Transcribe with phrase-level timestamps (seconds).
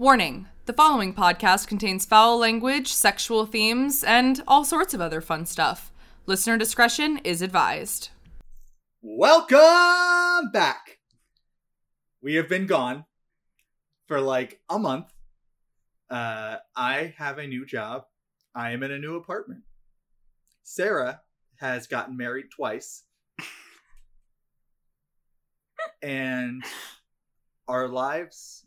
[0.00, 5.44] Warning the following podcast contains foul language, sexual themes, and all sorts of other fun
[5.44, 5.92] stuff.
[6.24, 8.08] Listener discretion is advised.
[9.02, 11.00] Welcome back.
[12.22, 13.04] We have been gone
[14.06, 15.12] for like a month.
[16.08, 18.04] Uh, I have a new job.
[18.54, 19.64] I am in a new apartment.
[20.62, 21.20] Sarah
[21.56, 23.02] has gotten married twice.
[26.02, 26.64] and
[27.68, 28.64] our lives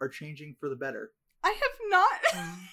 [0.00, 1.12] are changing for the better.
[1.42, 2.46] I have not.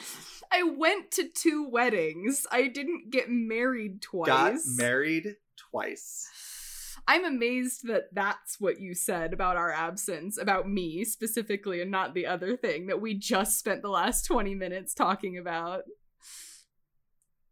[0.00, 0.08] Mm.
[0.50, 2.46] I went to two weddings.
[2.50, 4.26] I didn't get married twice.
[4.26, 6.28] Got married twice.
[7.08, 12.14] I'm amazed that that's what you said about our absence, about me specifically, and not
[12.14, 15.84] the other thing that we just spent the last 20 minutes talking about.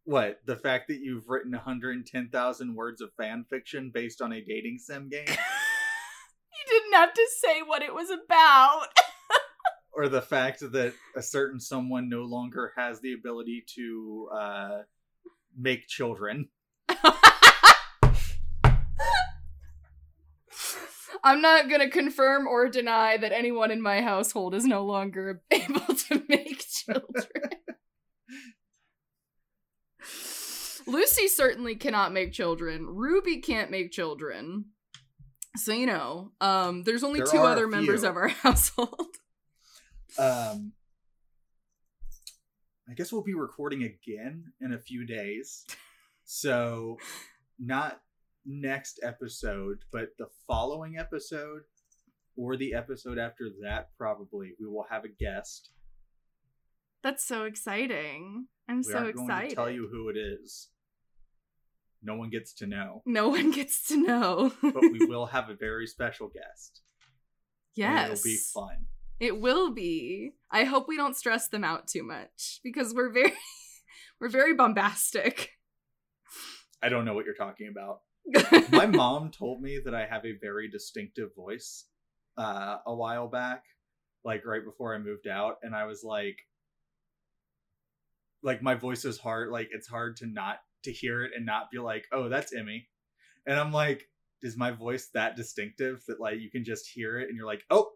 [0.05, 0.41] What?
[0.45, 5.09] The fact that you've written 110,000 words of fan fiction based on a dating sim
[5.09, 5.27] game?
[6.60, 8.87] you didn't have to say what it was about.
[9.92, 14.78] or the fact that a certain someone no longer has the ability to uh,
[15.56, 16.48] make children?
[21.22, 25.42] I'm not going to confirm or deny that anyone in my household is no longer
[25.50, 27.50] able to make children.
[30.86, 32.86] Lucy certainly cannot make children.
[32.86, 34.66] Ruby can't make children.
[35.56, 39.17] So you know, um, there's only There two other members of our household.
[40.19, 40.73] Um,
[42.89, 45.65] I guess we'll be recording again in a few days.
[46.25, 46.98] So,
[47.59, 48.01] not
[48.45, 51.62] next episode, but the following episode
[52.37, 55.71] or the episode after that, probably, we will have a guest.
[57.03, 58.47] That's so exciting.
[58.69, 59.51] I'm We so excited.
[59.51, 60.69] to tell you who it is.
[62.03, 63.03] No one gets to know.
[63.05, 64.53] No one gets to know.
[64.62, 66.81] But we will have a very special guest.
[67.77, 68.11] and yes.
[68.12, 68.87] It'll be fun.
[69.19, 70.33] It will be.
[70.51, 73.34] I hope we don't stress them out too much because we're very
[74.21, 75.51] we're very bombastic.
[76.83, 78.00] I don't know what you're talking about.
[78.71, 81.84] my mom told me that I have a very distinctive voice
[82.39, 83.65] uh, a while back,
[84.25, 86.39] like right before I moved out, and I was like,
[88.43, 91.70] like my voice is hard, like it's hard to not to hear it and not
[91.70, 92.88] be like, oh, that's Emmy,
[93.46, 94.08] and I'm like,
[94.42, 97.64] is my voice that distinctive that like you can just hear it and you're like,
[97.70, 97.91] oh,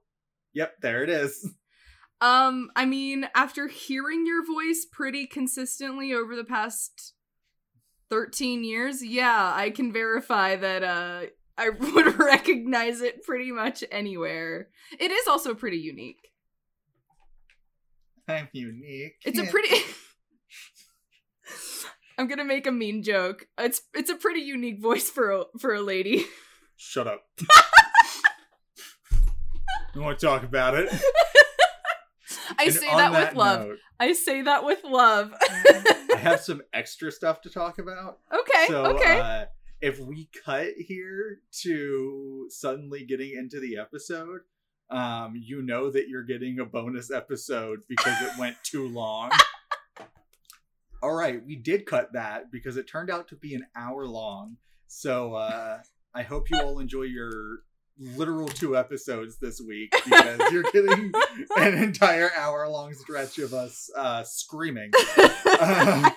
[0.53, 1.49] yep, there it is.
[2.21, 7.15] um I mean, after hearing your voice pretty consistently over the past
[8.11, 11.23] 13 years, yeah, I can verify that uh
[11.57, 14.69] I would recognize it pretty much anywhere.
[14.99, 16.31] It is also pretty unique.
[18.27, 19.17] I'm unique.
[19.25, 19.77] It's a pretty
[22.19, 23.47] I'm gonna make a mean joke.
[23.59, 26.27] It's it's a pretty unique voice for a for a lady.
[26.77, 27.25] Shut up.
[29.95, 30.89] you want to talk about it?
[32.59, 33.67] I say on that, with love.
[33.67, 35.33] note, I say that with love.
[35.43, 38.19] I have some extra stuff to talk about.
[38.33, 39.21] okay, so okay.
[39.21, 39.45] uh,
[39.81, 44.41] if we cut here to suddenly getting into the episode,
[44.91, 49.31] um, you know that you're getting a bonus episode because it went too long.
[51.05, 54.57] All right, we did cut that because it turned out to be an hour long.
[54.87, 55.81] So uh,
[56.15, 57.59] I hope you all enjoy your
[57.99, 61.13] literal two episodes this week because you're getting
[61.59, 64.93] an entire hour long stretch of us uh, screaming
[65.61, 66.11] um,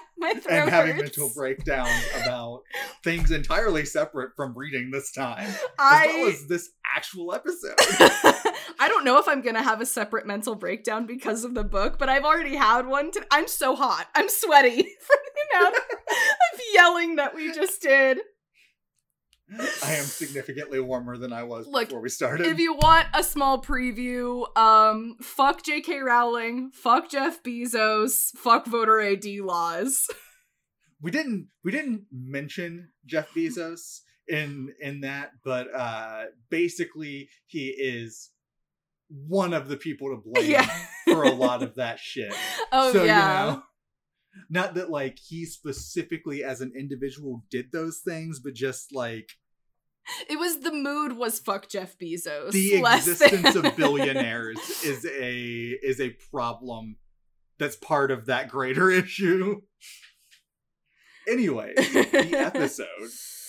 [0.50, 1.18] and having hurts.
[1.18, 2.62] mental breakdowns about
[3.04, 7.76] things entirely separate from reading this time, as well I as this actual episode.
[8.80, 11.98] I don't know if I'm gonna have a separate mental breakdown because of the book,
[11.98, 13.12] but I've already had one.
[13.12, 14.08] To- I'm so hot.
[14.16, 18.20] I'm sweaty from the amount of yelling that we just did.
[19.82, 22.48] I am significantly warmer than I was Look, before we started.
[22.48, 26.00] If you want a small preview, um, fuck J.K.
[26.00, 30.08] Rowling, fuck Jeff Bezos, fuck voter ID laws.
[31.02, 38.32] we didn't we didn't mention Jeff Bezos in in that, but uh basically he is
[39.10, 40.70] one of the people to blame Yeah.
[41.06, 42.34] for a lot of that shit.
[42.72, 43.46] Oh so yeah.
[43.46, 43.64] you know
[44.50, 49.32] not that like he specifically as an individual did those things, but just like
[50.30, 52.52] It was the mood was fuck Jeff Bezos.
[52.52, 56.98] the existence than- of billionaires is a is a problem
[57.58, 59.62] that's part of that greater issue.
[61.28, 62.88] Anyway, the episode,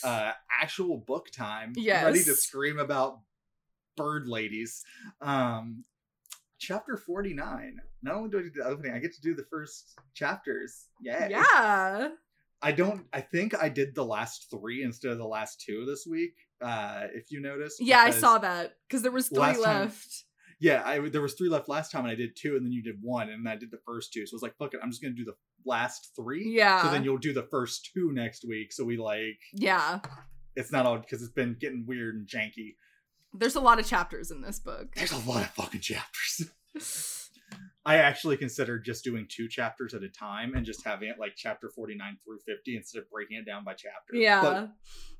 [0.02, 2.04] uh, actual book time, Yes.
[2.04, 3.20] ready to scream about
[3.98, 4.84] bird ladies.
[5.20, 5.84] Um,
[6.58, 7.76] chapter forty nine.
[8.02, 10.86] Not only do I do the opening, I get to do the first chapters.
[11.02, 12.08] Yeah, yeah.
[12.60, 13.06] I don't.
[13.12, 16.34] I think I did the last three instead of the last two this week.
[16.60, 20.24] Uh, if you noticed, Yeah, I saw that because there was three last time- left.
[20.60, 22.82] Yeah, I there was three left last time, and I did two, and then you
[22.82, 24.26] did one, and I did the first two.
[24.26, 26.82] So I was like, "Fuck it, I'm just gonna do the last three." Yeah.
[26.82, 28.72] So then you'll do the first two next week.
[28.72, 30.00] So we like yeah.
[30.56, 32.74] it's not all because it's been getting weird and janky.
[33.32, 34.94] There's a lot of chapters in this book.
[34.94, 36.50] There's a lot of fucking chapters.
[37.84, 41.32] I actually considered just doing two chapters at a time and just having it like
[41.36, 44.14] chapter 49 through 50 instead of breaking it down by chapter.
[44.14, 44.42] Yeah.
[44.42, 44.70] But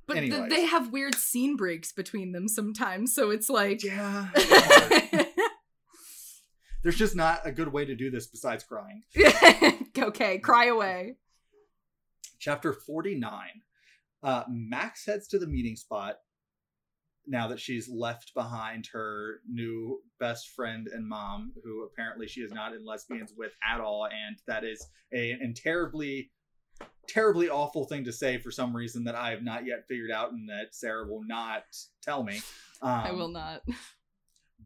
[0.06, 4.28] But, th- they have weird scene breaks between them sometimes, so it's like yeah.
[6.82, 9.02] There's just not a good way to do this besides crying.
[9.98, 11.16] okay, cry away.
[12.38, 13.48] Chapter 49.
[14.22, 16.16] Uh, Max heads to the meeting spot
[17.28, 22.50] now that she's left behind her new best friend and mom, who apparently she is
[22.50, 24.06] not in lesbians with at all.
[24.06, 26.30] And that is a, an terribly,
[27.08, 30.32] terribly awful thing to say for some reason that I have not yet figured out
[30.32, 31.64] and that Sarah will not
[32.02, 32.40] tell me.
[32.82, 33.62] Um, I will not.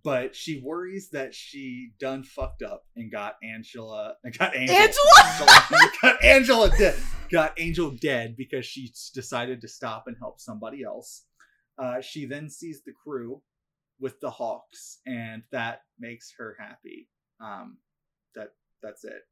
[0.04, 5.90] But she worries that she done fucked up and got Angela, got Angela, Angela!
[6.02, 6.96] got Angela dead,
[7.30, 11.24] got Angel dead because she decided to stop and help somebody else.
[11.78, 13.42] Uh, she then sees the crew
[13.98, 17.08] with the hawks, and that makes her happy.
[17.40, 17.78] Um,
[18.34, 18.52] that
[18.82, 19.22] that's it.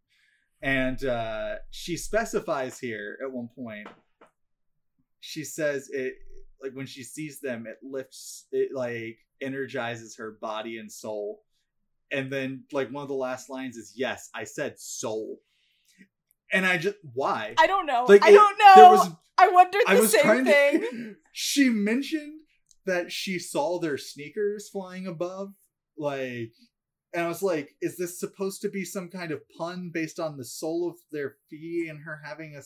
[0.62, 3.88] And uh, she specifies here at one point.
[5.20, 6.14] She says it
[6.62, 11.42] like when she sees them, it lifts, it like energizes her body and soul.
[12.12, 15.40] And then like one of the last lines is, "Yes, I said soul."
[16.52, 17.54] And I just why?
[17.58, 18.04] I don't know.
[18.08, 18.74] Like, I it- don't know.
[18.76, 20.80] There was I wondered the I same thing.
[20.80, 21.14] to.
[21.32, 22.40] She mentioned
[22.86, 25.52] that she saw their sneakers flying above,
[25.96, 26.52] like,
[27.14, 30.36] and I was like, "Is this supposed to be some kind of pun based on
[30.36, 32.62] the sole of their feet and her having a?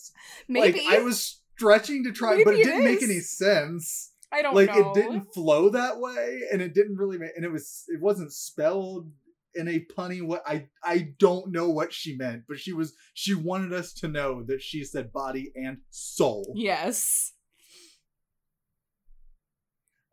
[0.49, 4.13] Maybe like?" I was stretching to try, but Maybe it it didn't make any sense.
[4.33, 4.91] I don't Like, know.
[4.91, 8.33] it didn't flow that way, and it didn't really make, and it was, it wasn't
[8.33, 9.13] spelled
[9.55, 10.39] in a punny way.
[10.47, 14.43] I I don't know what she meant, but she was she wanted us to know
[14.45, 16.53] that she said body and soul.
[16.57, 17.33] Yes.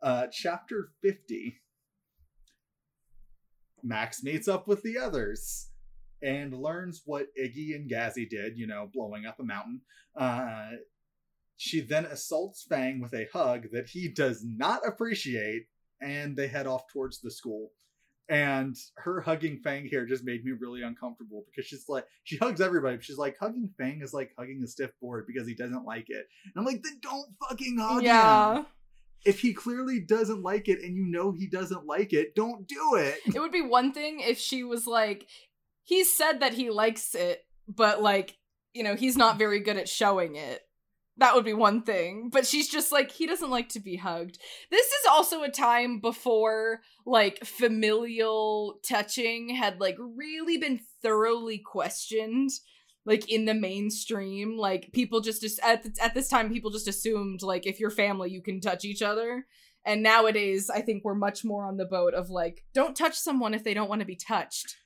[0.01, 1.57] uh, chapter 50
[3.83, 5.69] max meets up with the others
[6.21, 9.81] and learns what iggy and gazzy did you know blowing up a mountain
[10.15, 10.69] uh,
[11.57, 15.65] she then assaults fang with a hug that he does not appreciate
[15.99, 17.71] and they head off towards the school
[18.29, 22.61] and her hugging fang here just made me really uncomfortable because she's like she hugs
[22.61, 26.05] everybody she's like hugging fang is like hugging a stiff board because he doesn't like
[26.09, 28.03] it and i'm like then don't fucking hug
[28.57, 28.65] him
[29.25, 32.95] if he clearly doesn't like it and you know he doesn't like it, don't do
[32.95, 33.19] it.
[33.33, 35.27] It would be one thing if she was like,
[35.83, 38.37] he said that he likes it, but like,
[38.73, 40.61] you know, he's not very good at showing it.
[41.21, 42.31] That would be one thing.
[42.33, 44.39] But she's just like, he doesn't like to be hugged.
[44.71, 52.49] This is also a time before like familial touching had like really been thoroughly questioned.
[53.05, 57.43] Like in the mainstream, like people just as- at at this time, people just assumed
[57.43, 59.45] like if you're family, you can touch each other.
[59.85, 63.53] And nowadays, I think we're much more on the boat of like, don't touch someone
[63.53, 64.77] if they don't want to be touched.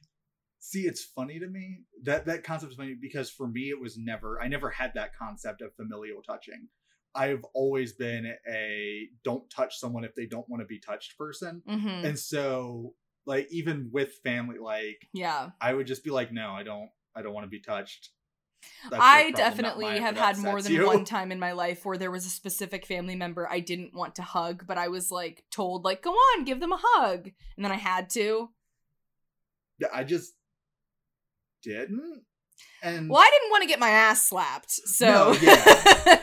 [0.67, 3.99] See, it's funny to me that that concept is funny because for me it was
[3.99, 6.69] never I never had that concept of familial touching.
[7.13, 11.61] I've always been a don't touch someone if they don't want to be touched person.
[11.69, 12.05] Mm-hmm.
[12.07, 12.95] And so
[13.27, 17.21] like even with family like Yeah, I would just be like no, I don't I
[17.21, 18.09] don't want to be touched.
[18.89, 20.87] That's I definitely have had more than you.
[20.87, 24.15] one time in my life where there was a specific family member I didn't want
[24.15, 27.63] to hug, but I was like told like, "Go on, give them a hug," and
[27.63, 28.49] then I had to.
[29.77, 30.33] Yeah, I just
[31.65, 32.23] didn't.
[32.81, 35.65] And Well, I didn't want to get my ass slapped, so No, yeah.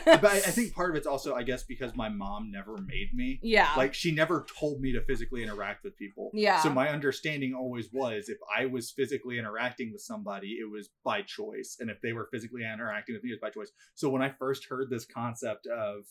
[0.05, 3.09] but I, I think part of it's also, I guess, because my mom never made
[3.13, 3.39] me.
[3.43, 6.31] yeah, Like she never told me to physically interact with people.
[6.33, 6.61] Yeah.
[6.61, 11.21] So my understanding always was if I was physically interacting with somebody, it was by
[11.21, 13.71] choice, and if they were physically interacting with me, it was by choice.
[13.93, 16.05] So when I first heard this concept of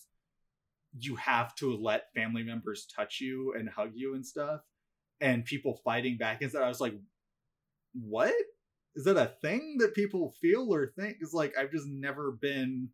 [0.99, 4.61] you have to let family members touch you and hug you and stuff,
[5.21, 6.95] and people fighting back and stuff, I was like,
[7.95, 8.35] what?
[8.95, 11.17] Is that a thing that people feel or think?
[11.21, 12.91] It's like I've just never been.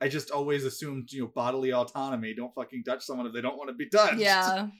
[0.00, 2.34] I just always assumed, you know, bodily autonomy.
[2.34, 4.18] Don't fucking touch someone if they don't want to be touched.
[4.18, 4.68] yeah.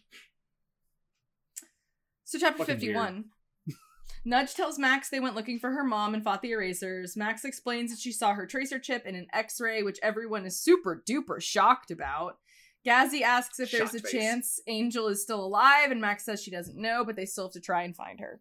[2.27, 3.27] So chapter Fucking fifty-one.
[4.25, 7.17] Nudge tells Max they went looking for her mom and fought the erasers.
[7.17, 11.03] Max explains that she saw her tracer chip in an X-ray, which everyone is super
[11.09, 12.39] duper shocked about.
[12.85, 14.13] Gazzy asks if there's Shocked a face.
[14.13, 17.53] chance Angel is still alive, and Max says she doesn't know, but they still have
[17.53, 18.41] to try and find her.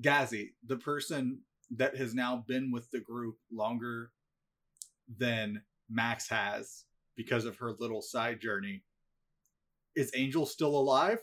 [0.00, 1.40] Gazzy, the person
[1.76, 4.10] that has now been with the group longer
[5.18, 6.84] than Max has
[7.16, 8.82] because of her little side journey.
[9.96, 11.18] Is Angel still alive?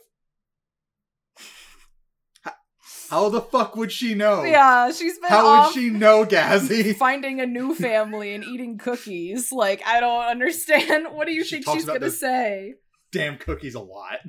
[3.10, 4.42] How the fuck would she know?
[4.42, 6.96] Yeah, she's been How would she know, Gazzy?
[6.96, 9.52] finding a new family and eating cookies.
[9.52, 11.08] Like, I don't understand.
[11.10, 12.76] What do you She think she's gonna say?
[13.10, 14.20] Damn cookies a lot.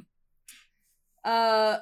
[1.24, 1.78] Uh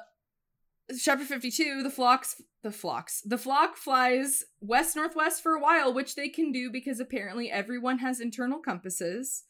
[1.02, 3.22] chapter 52, the flocks the flocks.
[3.24, 7.98] The flock flies west northwest for a while, which they can do because apparently everyone
[7.98, 9.44] has internal compasses.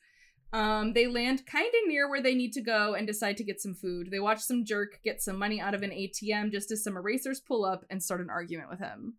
[0.52, 3.60] Um, they land kind of near where they need to go and decide to get
[3.60, 4.08] some food.
[4.10, 7.40] They watch some jerk get some money out of an ATM just as some erasers
[7.40, 9.14] pull up and start an argument with him.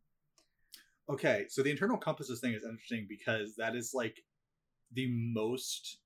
[1.10, 4.24] Okay, so the internal compasses thing is interesting because that is like
[4.94, 5.98] the most,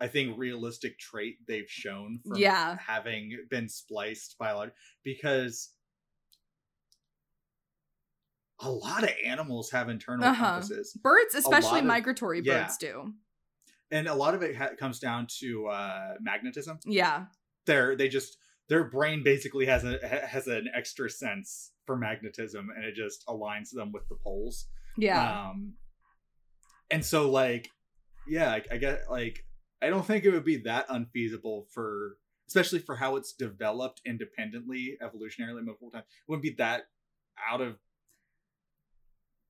[0.00, 2.76] I think, realistic trait they've shown from Yeah.
[2.84, 4.72] having been spliced by a lot.
[5.04, 5.70] Because
[8.60, 10.44] a lot of animals have internal Uh-huh.
[10.60, 12.62] compasses, Birds, especially of- migratory yeah.
[12.64, 13.12] birds, do.
[13.90, 16.78] and a lot of it ha- comes down to uh, magnetism.
[16.84, 17.26] Yeah.
[17.66, 18.36] They're they just
[18.68, 23.70] their brain basically has a has an extra sense for magnetism, and it just aligns
[23.70, 24.66] them with the poles.
[24.96, 25.48] Yeah.
[25.50, 25.74] Um,
[26.90, 27.70] and so like,
[28.26, 29.44] yeah, I, I get like,
[29.80, 32.16] I don't think it would be that unfeasible for,
[32.48, 36.04] especially for how it's developed independently, evolutionarily multiple times.
[36.08, 36.88] It wouldn't be that
[37.50, 37.76] out of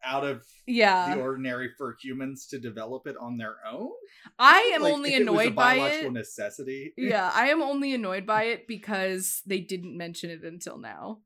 [0.05, 1.15] out of yeah.
[1.15, 3.91] the ordinary for humans to develop it on their own.
[4.39, 6.13] I am Like, only if it annoyed by biological it.
[6.13, 6.93] necessity.
[6.97, 11.19] Yeah, I am only annoyed by it because they didn't mention it until now.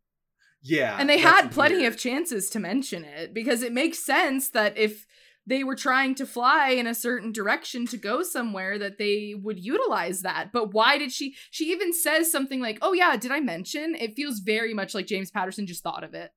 [0.62, 1.92] yeah, and they had plenty weird.
[1.94, 5.06] of chances to mention it because it makes sense that if
[5.44, 9.58] they were trying to fly in a certain direction to go somewhere that they would
[9.58, 13.40] utilize that but why did she she even says something like oh yeah did i
[13.40, 16.30] mention it feels very much like james patterson just thought of it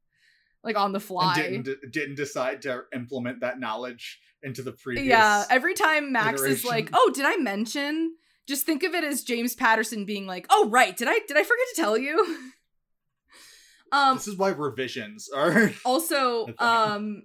[0.66, 5.06] like on the fly and didn't didn't decide to implement that knowledge into the previous.
[5.06, 8.14] yeah every time max is like oh did i mention
[8.48, 11.44] just think of it as james patterson being like oh right did i did i
[11.44, 12.20] forget to tell you
[13.92, 15.72] um this is why revisions are.
[15.86, 17.24] Also, um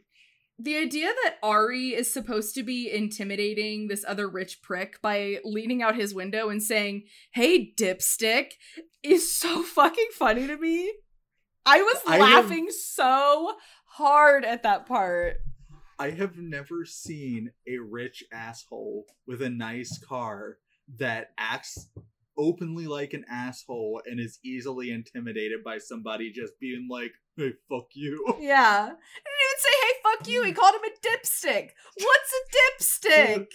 [0.62, 5.82] the idea that Ari is supposed to be intimidating this other rich prick by leaning
[5.82, 8.52] out his window and saying, "Hey, dipstick,"
[9.02, 10.92] is so fucking funny to me.
[11.66, 15.38] I was I have- laughing so hard at that part.
[15.98, 20.56] I have never seen a rich asshole with a nice car
[20.98, 21.88] that acts
[22.38, 27.88] openly like an asshole and is easily intimidated by somebody just being like, "Hey, fuck
[27.92, 28.86] you." Yeah.
[28.86, 31.70] He didn't even say, "Hey, fuck you." He called him a dipstick.
[31.98, 32.42] What's a
[33.36, 33.46] dipstick?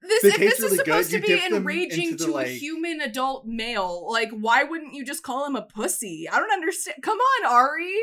[0.00, 1.22] This if this taste is supposed good.
[1.22, 5.22] to be enraging the, to like- a human adult male, like why wouldn't you just
[5.22, 6.28] call him a pussy?
[6.30, 6.98] I don't understand.
[7.02, 7.94] Come on, Ari.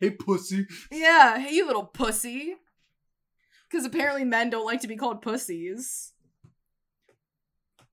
[0.00, 0.66] Hey, pussy.
[0.90, 2.56] Yeah, hey, you little pussy.
[3.70, 6.12] Because apparently men don't like to be called pussies.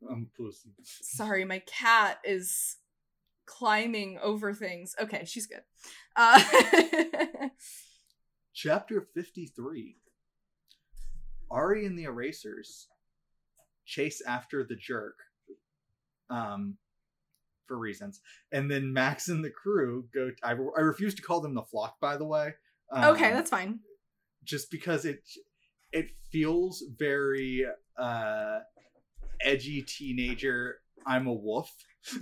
[0.09, 0.71] I'm pussy.
[0.83, 2.77] Sorry, my cat is
[3.45, 4.95] climbing over things.
[4.99, 5.61] Okay, she's good.
[6.15, 6.41] Uh,
[8.53, 9.97] Chapter 53.
[11.49, 12.87] Ari and the Erasers
[13.85, 15.15] chase after the jerk.
[16.29, 16.77] Um
[17.67, 18.21] for reasons.
[18.51, 22.00] And then Max and the crew go I, I refuse to call them the flock
[22.00, 22.55] by the way.
[22.91, 23.79] Um, okay, that's fine.
[24.43, 25.21] just because it
[25.91, 27.65] it feels very
[27.97, 28.59] uh
[29.43, 31.71] edgy teenager I'm a wolf.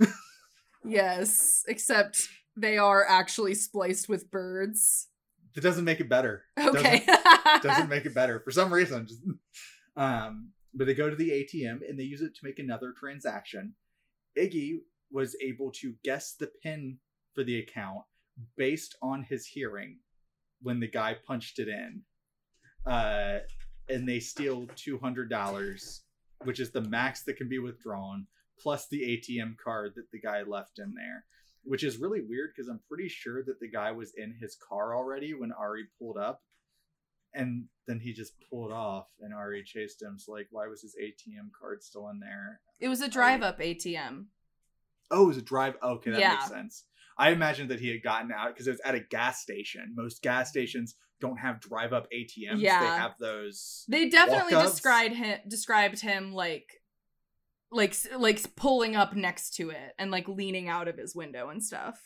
[0.84, 5.08] Yes, except they are actually spliced with birds.
[5.54, 6.44] That doesn't make it better.
[6.58, 7.04] Okay.
[7.06, 9.06] Doesn't, doesn't make it better for some reason.
[9.06, 9.20] Just,
[9.96, 13.74] um, but they go to the ATM and they use it to make another transaction.
[14.38, 16.98] Iggy was able to guess the pin
[17.34, 18.02] for the account
[18.56, 19.98] based on his hearing
[20.62, 22.02] when the guy punched it in.
[22.86, 23.38] Uh,
[23.88, 26.00] and they steal $200,
[26.44, 28.26] which is the max that can be withdrawn,
[28.58, 31.24] plus the ATM card that the guy left in there.
[31.64, 34.96] Which is really weird because I'm pretty sure that the guy was in his car
[34.96, 36.40] already when Ari pulled up
[37.34, 40.18] and then he just pulled off and Ari chased him.
[40.18, 42.60] So like why was his ATM card still in there?
[42.80, 44.26] it was a drive up ATM.
[45.10, 46.30] Oh, it was a drive okay, that Yeah.
[46.34, 46.84] makes sense.
[47.18, 49.92] I imagined that he had gotten out because it was at a gas station.
[49.94, 52.60] Most gas stations don't have drive up ATMs.
[52.60, 52.80] Yeah.
[52.80, 54.72] They have those They definitely Walk-ups?
[54.72, 56.80] described him described him like
[57.72, 61.62] like like pulling up next to it and like leaning out of his window and
[61.62, 62.00] stuff.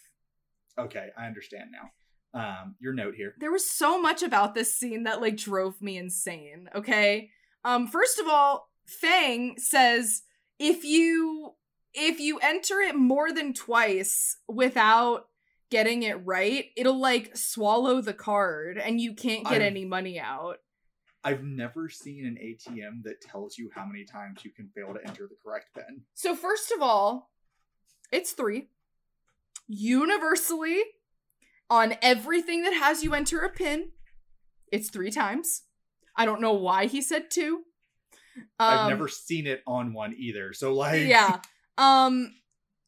[0.79, 1.91] Okay, I understand now.
[2.35, 3.35] Um your note here.
[3.39, 7.31] There was so much about this scene that like drove me insane, okay?
[7.65, 10.23] Um first of all, Fang says
[10.59, 11.53] if you
[11.95, 15.29] if you enter it more than twice without
[15.71, 20.19] getting it right, it'll like swallow the card and you can't get I've- any money
[20.19, 20.57] out.
[21.27, 25.01] I've never seen an ATM that tells you how many times you can fail to
[25.09, 26.03] enter the correct pin.
[26.13, 27.31] So first of all,
[28.13, 28.69] it's 3.
[29.67, 30.83] Universally,
[31.71, 33.91] On everything that has you enter a pin,
[34.71, 35.63] it's three times.
[36.17, 37.63] I don't know why he said two.
[38.59, 40.53] I've Um, never seen it on one either.
[40.53, 41.41] So like yeah.
[41.79, 42.35] Um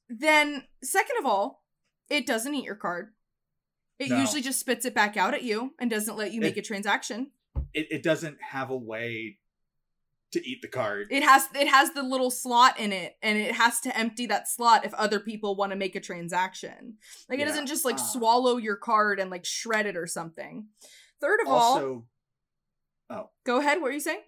[0.08, 1.64] then second of all,
[2.08, 3.12] it doesn't eat your card.
[3.98, 4.20] It No.
[4.20, 6.62] usually just spits it back out at you and doesn't let you make It- a
[6.62, 7.32] transaction.
[7.72, 9.38] it, it doesn't have a way
[10.32, 11.08] to eat the card.
[11.10, 14.48] It has it has the little slot in it and it has to empty that
[14.48, 16.96] slot if other people want to make a transaction.
[17.28, 17.98] Like it doesn't just like uh.
[17.98, 20.66] swallow your card and like shred it or something.
[21.20, 22.04] Third of all,
[23.08, 23.30] Oh.
[23.44, 24.22] go ahead, what are you saying?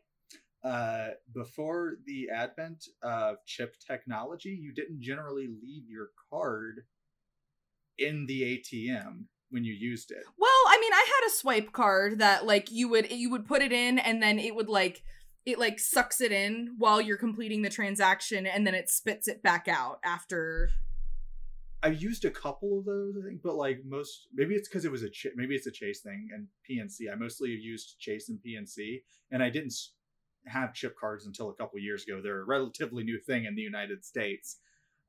[0.65, 6.83] uh, before the advent of chip technology, you didn't generally leave your card
[7.97, 10.25] in the ATM when you used it.
[10.37, 13.63] Well, I mean, I had a swipe card that like you would you would put
[13.63, 15.03] it in and then it would like
[15.49, 19.43] it like sucks it in while you're completing the transaction and then it spits it
[19.43, 20.69] back out after.
[21.83, 24.93] I've used a couple of those, I think, but like most, maybe it's because it
[24.93, 27.11] was a ch- maybe it's a Chase thing and PNC.
[27.11, 29.01] I mostly have used Chase and PNC,
[29.31, 29.73] and I didn't
[30.47, 32.21] have chip cards until a couple years ago.
[32.23, 34.59] They're a relatively new thing in the United States,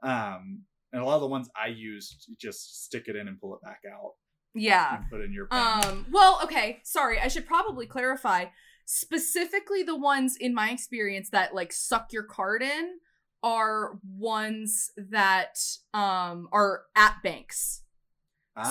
[0.03, 0.61] um,
[0.93, 3.61] and a lot of the ones I used just stick it in and pull it
[3.63, 4.13] back out
[4.53, 4.97] Yeah.
[4.97, 5.83] and put in your pen.
[5.85, 7.19] Um, well, okay, sorry.
[7.19, 8.45] I should probably clarify.
[8.91, 12.97] Specifically the ones in my experience that like suck your card in
[13.43, 15.59] are ones that
[15.93, 17.83] um are at banks.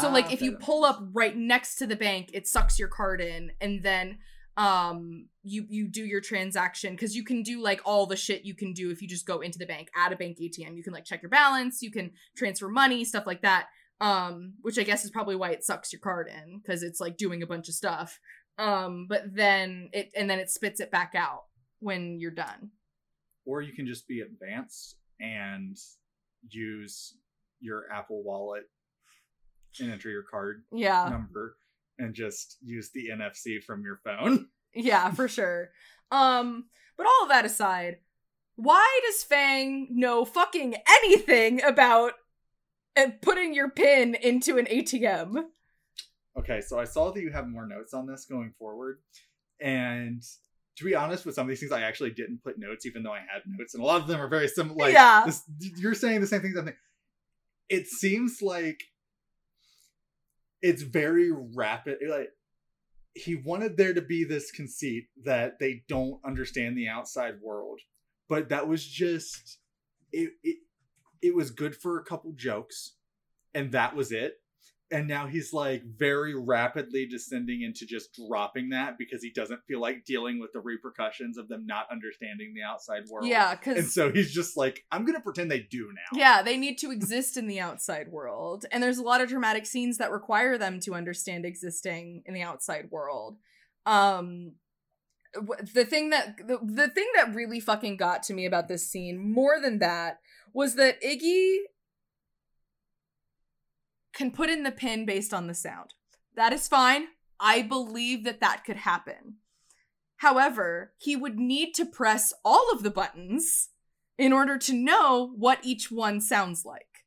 [0.01, 2.89] so like Ah, if you pull up right next to the bank, it sucks your
[2.89, 4.19] card in and then
[4.57, 8.57] um you you do your transaction cuz you can do like all the shit you
[8.57, 10.77] can do if you just go into the bank at a bank ATM.
[10.77, 13.69] You can like check your balance, you can transfer money, stuff like that.
[14.01, 17.17] Um which I guess is probably why it sucks your card in cuz it's like
[17.17, 18.19] doing a bunch of stuff.
[18.59, 21.45] Um but then it and then it spits it back out
[21.81, 22.71] when you're done.
[23.47, 25.77] or you can just be advanced and
[26.51, 27.15] use
[27.61, 28.65] your Apple Wallet
[29.81, 31.09] and enter your card Yeah.
[31.09, 31.57] number
[31.99, 34.49] and just use the NFC from your phone.
[34.75, 35.71] Yeah, for sure.
[36.11, 36.67] Um,
[36.99, 37.97] but all of that aside,
[38.57, 42.13] why does Fang know fucking anything about
[42.95, 45.45] uh, putting your pin into an ATM?
[46.39, 48.99] Okay, so I saw that you have more notes on this going forward.
[49.61, 50.23] And
[50.77, 53.13] to be honest, with some of these things, I actually didn't put notes, even though
[53.13, 53.75] I had notes.
[53.75, 54.77] And a lot of them are very similar.
[54.77, 55.25] Like, Yeah.
[55.27, 56.57] this, you're saying the same things.
[56.57, 56.81] I'm thinking.
[57.69, 58.81] It seems like
[60.63, 61.99] it's very rapid.
[62.09, 62.31] Like,
[63.15, 67.81] he wanted there to be this conceit that they don't understand the outside world.
[68.29, 69.59] But that was just.
[70.13, 70.59] It, it,
[71.21, 72.95] it was good for a couple jokes.
[73.55, 74.35] And that was it
[74.91, 79.81] and now he's like very rapidly descending into just dropping that because he doesn't feel
[79.81, 83.27] like dealing with the repercussions of them not understanding the outside world.
[83.29, 86.19] Yeah, because And so he's just like, I'm gonna pretend they do now.
[86.19, 89.67] yeah, they need to exist in the outside world, and there's a lot of dramatic
[89.67, 93.37] scenes that require them to understand existing in the outside world.
[93.85, 94.53] Um,
[95.75, 99.19] the thing that the, the thing that really fucking got to me about this scene
[99.19, 100.21] more than that
[100.55, 101.59] was that Iggy
[104.19, 105.95] can put in the pin based on the sound.
[106.35, 107.07] That is fine.
[107.39, 109.37] I believe that that could happen.
[110.17, 113.69] However, he would need to press all of the buttons
[114.19, 117.05] in order to know what each one sounds like.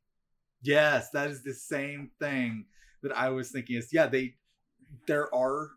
[0.62, 2.64] Yes, that is the same thing
[3.02, 3.76] that I was thinking.
[3.76, 4.36] Is yeah, they
[5.06, 5.72] there are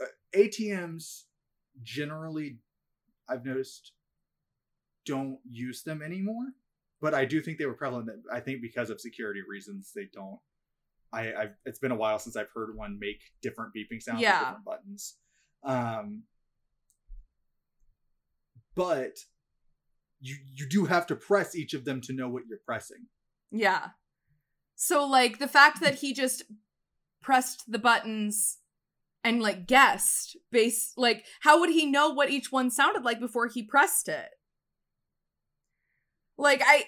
[0.00, 1.22] uh, ATMs
[1.84, 2.58] generally
[3.28, 3.92] I've noticed
[5.06, 6.54] don't use them anymore,
[7.00, 8.08] but I do think they were prevalent.
[8.32, 10.40] I think because of security reasons, they don't.
[11.12, 14.38] I, I've it's been a while since I've heard one make different beeping sounds Yeah.
[14.38, 15.16] with different buttons.
[15.64, 16.22] Um,
[18.74, 19.12] but
[20.20, 23.06] you you do have to press each of them to know what you're pressing.
[23.50, 23.88] Yeah.
[24.76, 26.44] So like the fact that he just
[27.20, 28.58] pressed the buttons
[29.22, 33.48] and like guessed based like how would he know what each one sounded like before
[33.48, 34.30] he pressed it?
[36.38, 36.84] Like I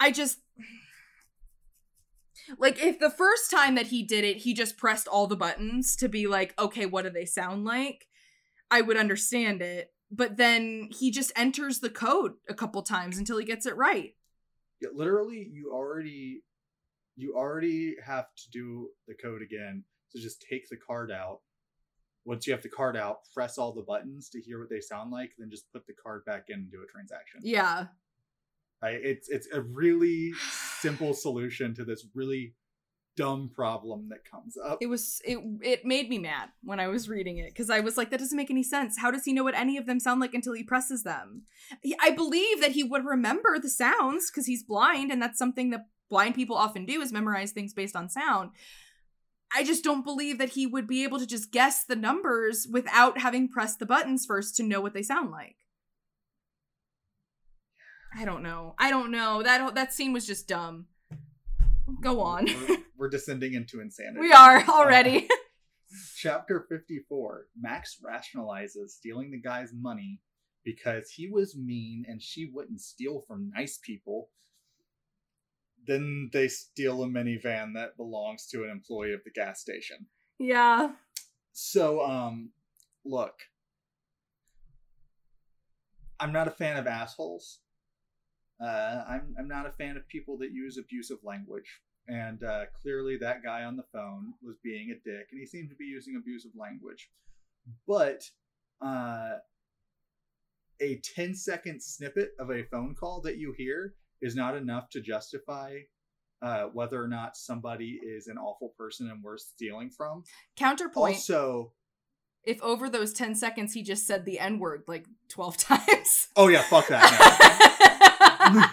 [0.00, 0.38] I just
[2.58, 5.96] like if the first time that he did it he just pressed all the buttons
[5.96, 8.06] to be like okay what do they sound like?
[8.70, 9.92] I would understand it.
[10.10, 14.14] But then he just enters the code a couple times until he gets it right.
[14.80, 16.42] Yeah, literally, you already
[17.16, 19.84] you already have to do the code again.
[20.08, 21.40] So just take the card out.
[22.24, 25.10] Once you have the card out, press all the buttons to hear what they sound
[25.10, 27.40] like, then just put the card back in and do a transaction.
[27.42, 27.86] Yeah.
[28.82, 30.32] I, it's it's a really
[30.80, 32.54] simple solution to this really
[33.16, 34.78] dumb problem that comes up.
[34.80, 37.96] It was it it made me mad when I was reading it because I was
[37.96, 38.96] like that doesn't make any sense.
[38.98, 41.42] How does he know what any of them sound like until he presses them?
[41.82, 45.70] He- I believe that he would remember the sounds because he's blind and that's something
[45.70, 48.50] that blind people often do is memorize things based on sound.
[49.52, 53.18] I just don't believe that he would be able to just guess the numbers without
[53.18, 55.56] having pressed the buttons first to know what they sound like.
[58.16, 58.74] I don't know.
[58.78, 59.42] I don't know.
[59.42, 60.86] That that scene was just dumb.
[62.00, 62.46] Go on.
[62.46, 64.20] We're, we're descending into insanity.
[64.20, 65.28] we are already.
[66.16, 70.20] Chapter 54 Max rationalizes stealing the guy's money
[70.64, 74.28] because he was mean and she wouldn't steal from nice people.
[75.86, 80.06] Then they steal a minivan that belongs to an employee of the gas station.
[80.38, 80.90] yeah.
[81.52, 82.50] So, um,
[83.04, 83.34] look,
[86.20, 87.58] I'm not a fan of assholes.
[88.60, 93.16] Uh, I'm I'm not a fan of people that use abusive language, and uh, clearly
[93.18, 96.16] that guy on the phone was being a dick, and he seemed to be using
[96.16, 97.10] abusive language.
[97.86, 98.22] But
[98.80, 99.36] uh,
[100.80, 105.00] a 10 second snippet of a phone call that you hear is not enough to
[105.00, 105.78] justify
[106.42, 110.24] uh, whether or not somebody is an awful person and worth stealing from.
[110.56, 111.16] Counterpoint.
[111.16, 111.72] Also,
[112.44, 116.28] if over those 10 seconds he just said the N word like 12 times.
[116.36, 117.74] oh yeah, fuck that.
[118.54, 118.64] and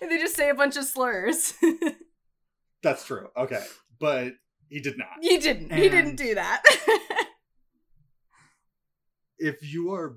[0.10, 1.54] they just say a bunch of slurs.
[2.82, 3.28] That's true.
[3.36, 3.64] Okay,
[3.98, 4.32] but
[4.68, 5.08] he did not.
[5.20, 5.72] he didn't.
[5.72, 6.62] he didn't do that.
[9.36, 10.16] If you are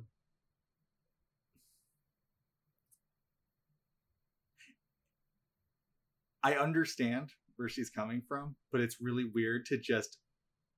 [6.44, 10.20] I understand where she's coming from, but it's really weird to just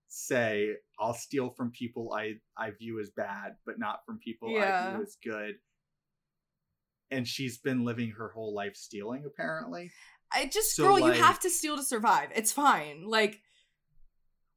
[0.07, 4.91] say I'll steal from people I I view as bad, but not from people I
[4.93, 5.55] view as good.
[7.11, 9.91] And she's been living her whole life stealing apparently.
[10.31, 12.29] I just, So, girl, like- you have to steal to survive.
[12.35, 13.05] It's fine.
[13.07, 13.41] Like,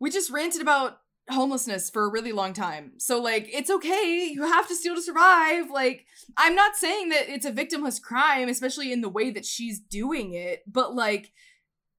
[0.00, 0.98] we just ranted about
[1.30, 2.94] homelessness for a really long time.
[2.98, 4.28] So, like, it's okay.
[4.34, 5.70] You have to steal to survive.
[5.70, 6.04] Like,
[6.36, 10.34] I'm not saying that it's a victimless crime, especially in the way that she's doing
[10.34, 11.32] it, but, like,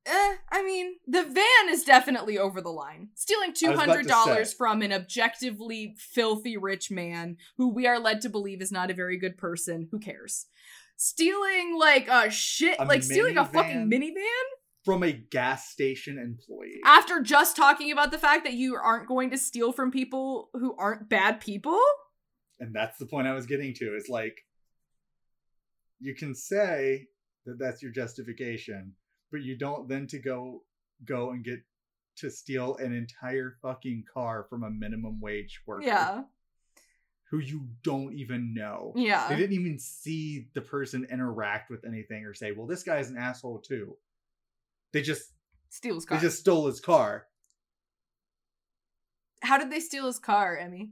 [0.05, 3.09] eh, I mean, the van is definitely over the line.
[3.15, 4.55] Stealing I was about to $200 say.
[4.55, 8.93] from an objectively filthy rich man who we are led to believe is not a
[8.93, 9.87] very good person.
[9.91, 10.47] Who cares?
[10.97, 14.13] Stealing, like, a shit, A like, stealing a fucking minivan?
[14.13, 14.43] minivan?
[14.85, 16.81] From a gas station employee.
[16.83, 20.75] after just talking about the fact that you aren't going to steal from people who
[20.77, 21.79] aren't bad people
[22.59, 23.95] and that's the point I was getting to.
[23.95, 24.37] Is like
[25.99, 27.07] you can say
[27.45, 28.93] that that's your justification,
[29.33, 30.63] but you don't then to go
[31.03, 31.59] go and get
[32.15, 36.23] to steal an entire fucking car from a minimum wage worker yeah
[37.33, 38.93] who you don't even know.
[38.95, 39.27] Yeah.
[39.27, 43.17] They didn't even see the person interact with anything or say, "Well, this guy's an
[43.17, 43.97] asshole too."
[44.91, 45.31] They just
[45.69, 47.25] steals they car They just stole his car.
[49.41, 50.91] how did they steal his car emmy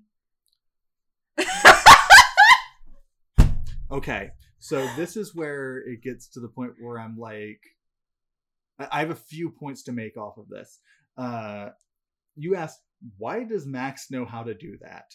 [3.91, 7.61] Okay, so this is where it gets to the point where I'm like,
[8.79, 10.79] I have a few points to make off of this.
[11.17, 11.69] Uh,
[12.35, 12.79] you asked,
[13.17, 15.13] why does Max know how to do that?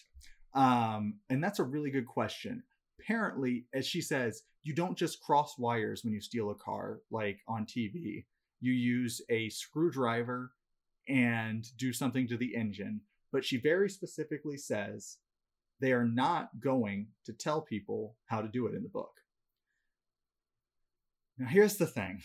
[0.53, 2.63] Um, and that's a really good question.
[2.99, 7.39] Apparently, as she says, you don't just cross wires when you steal a car like
[7.47, 8.25] on TV.
[8.59, 10.51] You use a screwdriver
[11.07, 13.01] and do something to the engine.
[13.31, 15.17] But she very specifically says
[15.79, 19.11] they are not going to tell people how to do it in the book.
[21.37, 22.21] Now, here's the thing.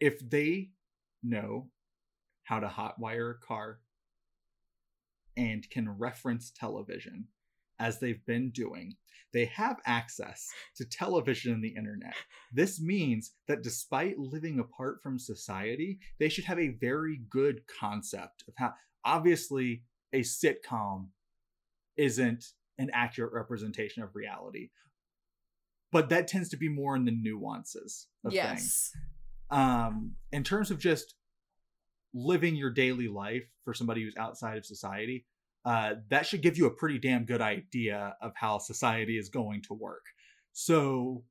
[0.00, 0.70] If they
[1.22, 1.68] know
[2.44, 3.80] how to hotwire a car
[5.36, 7.28] and can reference television
[7.78, 8.96] as they've been doing,
[9.32, 12.14] they have access to television and the internet.
[12.52, 18.44] This means that despite living apart from society, they should have a very good concept
[18.48, 18.72] of how
[19.04, 21.08] obviously a sitcom
[21.96, 22.44] isn't
[22.78, 24.70] an accurate representation of reality.
[25.92, 29.02] But that tends to be more in the nuances of things yes
[29.50, 31.14] um in terms of just
[32.14, 35.26] living your daily life for somebody who's outside of society
[35.64, 39.62] uh that should give you a pretty damn good idea of how society is going
[39.62, 40.04] to work.
[40.52, 41.24] So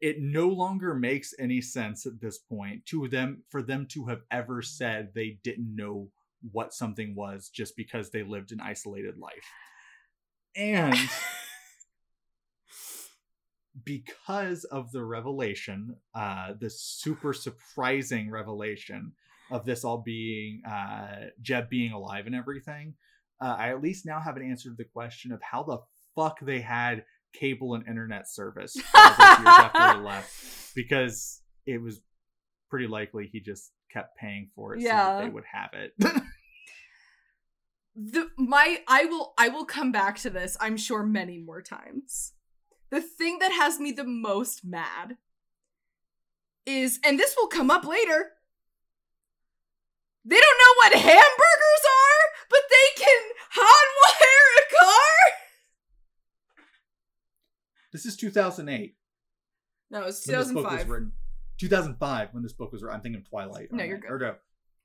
[0.00, 4.20] it no longer makes any sense at this point to them for them to have
[4.30, 6.08] ever said they didn't know
[6.52, 9.50] what something was just because they lived an isolated life.
[10.54, 10.94] And
[13.84, 19.12] because of the revelation, uh, the super surprising revelation
[19.50, 22.94] of this all being uh, Jeb being alive and everything,
[23.40, 25.78] uh, I at least now have an answer to the question of how the
[26.14, 32.00] fuck they had cable and internet service years after he left, because it was
[32.70, 35.04] pretty likely he just kept paying for it so Yeah.
[35.18, 35.92] that they would have it.
[37.94, 42.32] the my i will i will come back to this i'm sure many more times
[42.96, 45.18] the thing that has me the most mad
[46.64, 48.30] is, and this will come up later.
[50.24, 53.22] They don't know what hamburgers are, but they can
[53.54, 55.34] hotwire a car.
[57.92, 58.96] This is 2008.
[59.90, 60.88] No, it's when this book was 2005.
[60.88, 61.12] written.
[61.58, 62.96] 2005 when this book was written.
[62.96, 63.72] I'm thinking of Twilight.
[63.72, 64.22] No, you're good.
[64.22, 64.34] No,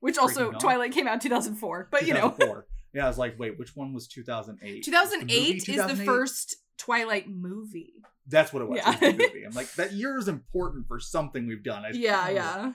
[0.00, 2.66] Which also Freaking Twilight came out in 2004, but you know, 2004.
[2.92, 4.84] yeah, I was like, wait, which one was 2008?
[4.84, 7.92] 2008 is the first Twilight movie.
[8.26, 8.78] That's what it was.
[8.78, 8.96] Yeah.
[9.00, 9.44] It was movie.
[9.44, 11.84] I'm like, that year is important for something we've done.
[11.84, 12.72] I Yeah, yeah.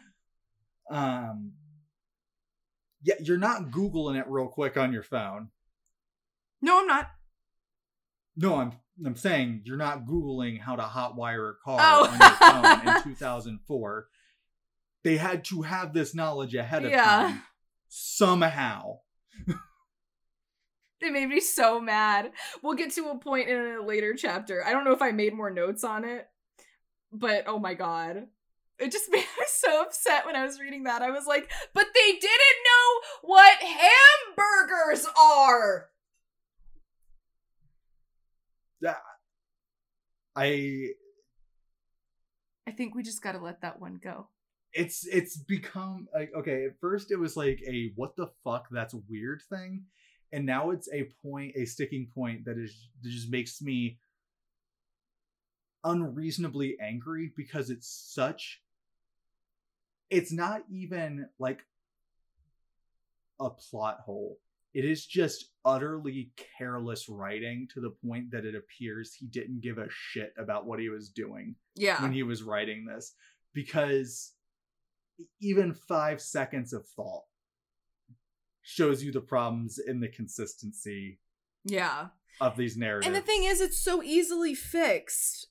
[0.90, 1.54] Um.
[3.04, 5.50] Yeah, you're not googling it real quick on your phone.
[6.62, 7.10] No, I'm not.
[8.36, 8.72] No, I'm
[9.06, 12.06] I'm saying you're not googling how to hotwire a car Oh.
[12.08, 14.08] on your phone in 2004.
[15.04, 17.06] They had to have this knowledge ahead of Yeah.
[17.06, 17.44] time
[17.88, 19.00] somehow.
[21.02, 22.32] It made me so mad.
[22.64, 24.66] We'll get to a point in a later chapter.
[24.66, 26.28] I don't know if I made more notes on it,
[27.12, 28.28] but oh my god.
[28.80, 31.02] It just made me so upset when I was reading that.
[31.02, 35.90] I was like, but they didn't know what hamburgers are!
[38.82, 38.96] Yeah.
[40.36, 40.90] I
[42.68, 44.28] I think we just gotta let that one go.
[44.74, 48.94] it's it's become like okay at first it was like a what the fuck that's
[49.10, 49.86] weird thing
[50.32, 53.98] and now it's a point a sticking point that is that just makes me
[55.84, 58.62] unreasonably angry because it's such
[60.10, 61.60] it's not even like
[63.40, 64.38] a plot hole
[64.74, 69.78] it is just utterly careless writing to the point that it appears he didn't give
[69.78, 72.02] a shit about what he was doing Yeah.
[72.02, 73.14] when he was writing this
[73.54, 74.34] because
[75.40, 77.24] even five seconds of thought
[78.70, 81.20] shows you the problems in the consistency
[81.64, 82.10] Yeah.
[82.42, 83.08] of these narratives.
[83.08, 85.48] And the thing is, it's so easily fixed.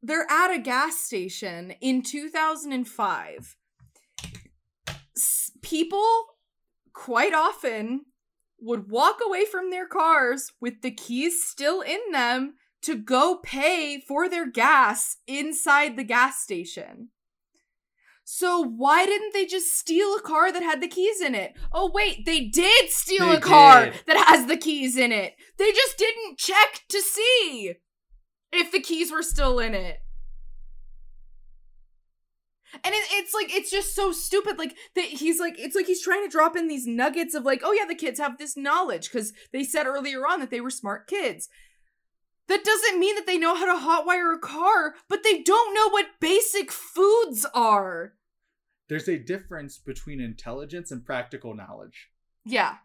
[0.00, 3.56] They're at a gas station in 2005.
[5.62, 6.36] People
[6.92, 8.06] quite often
[8.60, 14.00] would walk away from their cars with the keys still in them to go pay
[14.06, 17.08] for their gas inside the gas station.
[18.26, 21.52] So why didn't they just steal a car that had the keys in it?
[21.72, 23.94] Oh wait, they did steal They a car did.
[24.06, 25.34] that has the keys in it.
[25.58, 27.74] They just didn't check to see
[28.50, 29.98] if the keys were still in it.
[32.82, 34.58] And it, it's like it's just so stupid.
[34.58, 37.60] Like that he's like it's like he's trying to drop in these nuggets of like,
[37.62, 40.70] oh yeah, the kids have this knowledge because they said earlier on that they were
[40.70, 41.48] smart kids.
[42.48, 45.88] That doesn't mean that they know how to hotwire a car, but they don't know
[45.88, 48.14] what basic foods are.
[48.88, 52.10] There's a difference between intelligence and practical knowledge.
[52.44, 52.76] Yeah,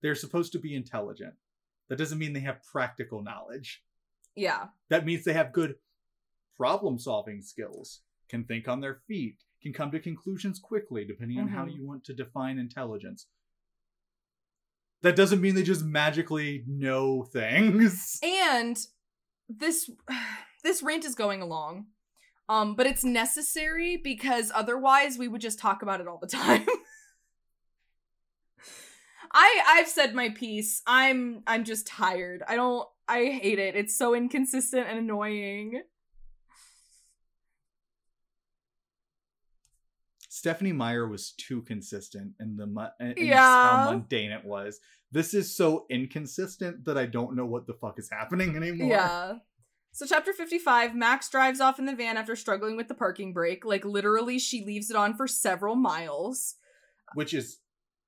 [0.00, 1.34] They're supposed to be intelligent.
[1.88, 3.82] That doesn't mean they have practical knowledge.
[4.34, 5.74] yeah, That means they have good
[6.56, 11.48] problem solving skills, can think on their feet, can come to conclusions quickly, depending on
[11.48, 11.74] how Mhm.
[11.74, 13.26] you want to define intelligence.
[15.02, 18.18] That doesn't mean they just magically know things.
[18.22, 18.78] and
[19.48, 19.90] this
[20.64, 21.86] this rant is going along
[22.48, 26.66] um but it's necessary because otherwise we would just talk about it all the time.
[29.32, 30.82] I i've said my piece.
[30.86, 32.42] I'm i'm just tired.
[32.46, 33.76] I don't i hate it.
[33.76, 35.82] It's so inconsistent and annoying
[40.38, 43.84] Stephenie Meyer was too consistent in the mu- in Yeah.
[43.84, 44.78] how mundane it was.
[45.10, 48.88] This is so inconsistent that I don't know what the fuck is happening anymore.
[48.88, 49.34] yeah
[49.90, 53.64] so chapter 55 max drives off in the van after struggling with the parking brake
[53.64, 56.54] like literally she leaves it on for several miles
[57.14, 57.58] Which is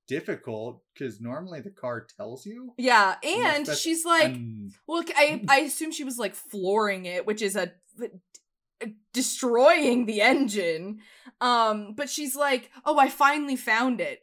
[0.07, 2.75] difficult because normally the car tells you.
[2.79, 7.43] yeah and she's like un- Well, I I assume she was like flooring it, which
[7.43, 7.73] is a-
[9.13, 11.01] destroying the engine.
[11.41, 14.21] Um, but she's like, "Oh, I finally found it."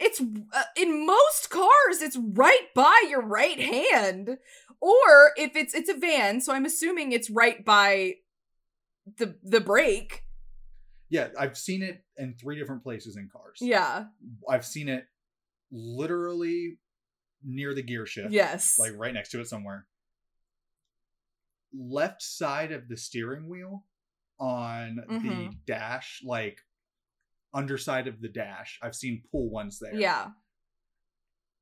[0.00, 4.38] It's uh, in most cars, it's right by your right hand,
[4.80, 8.14] or if it's it's a van, so I'm assuming it's right by
[9.18, 10.22] the the brake.
[11.08, 13.58] yeah, I've seen it in three different places in cars.
[13.60, 14.04] Yeah.
[14.48, 15.04] I've seen it
[15.70, 16.78] literally
[17.44, 18.32] near the gear shift.
[18.32, 18.78] Yes.
[18.78, 19.86] Like right next to it somewhere.
[21.74, 23.84] Left side of the steering wheel
[24.38, 25.64] on the Mhm.
[25.66, 26.58] dash, like
[27.54, 28.78] underside of the dash.
[28.82, 29.94] I've seen pull ones there.
[29.94, 30.30] yeah.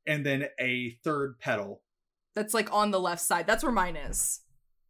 [0.07, 1.83] And then a third pedal.
[2.35, 3.47] That's like on the left side.
[3.47, 4.41] That's where mine is.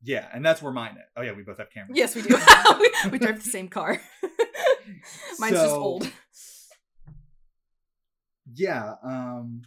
[0.02, 1.04] Yeah, and that's where mine is.
[1.16, 1.90] Oh yeah, we both have Camrys.
[1.94, 2.34] Yes, we do.
[2.34, 4.00] we, we drive the same car.
[5.38, 6.10] Mine's just old.
[8.52, 9.62] Yeah, um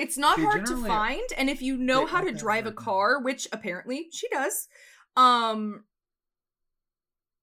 [0.00, 3.46] It's not hard to find, and if you know how to drive a car, which
[3.52, 4.68] apparently she does,
[5.16, 5.84] um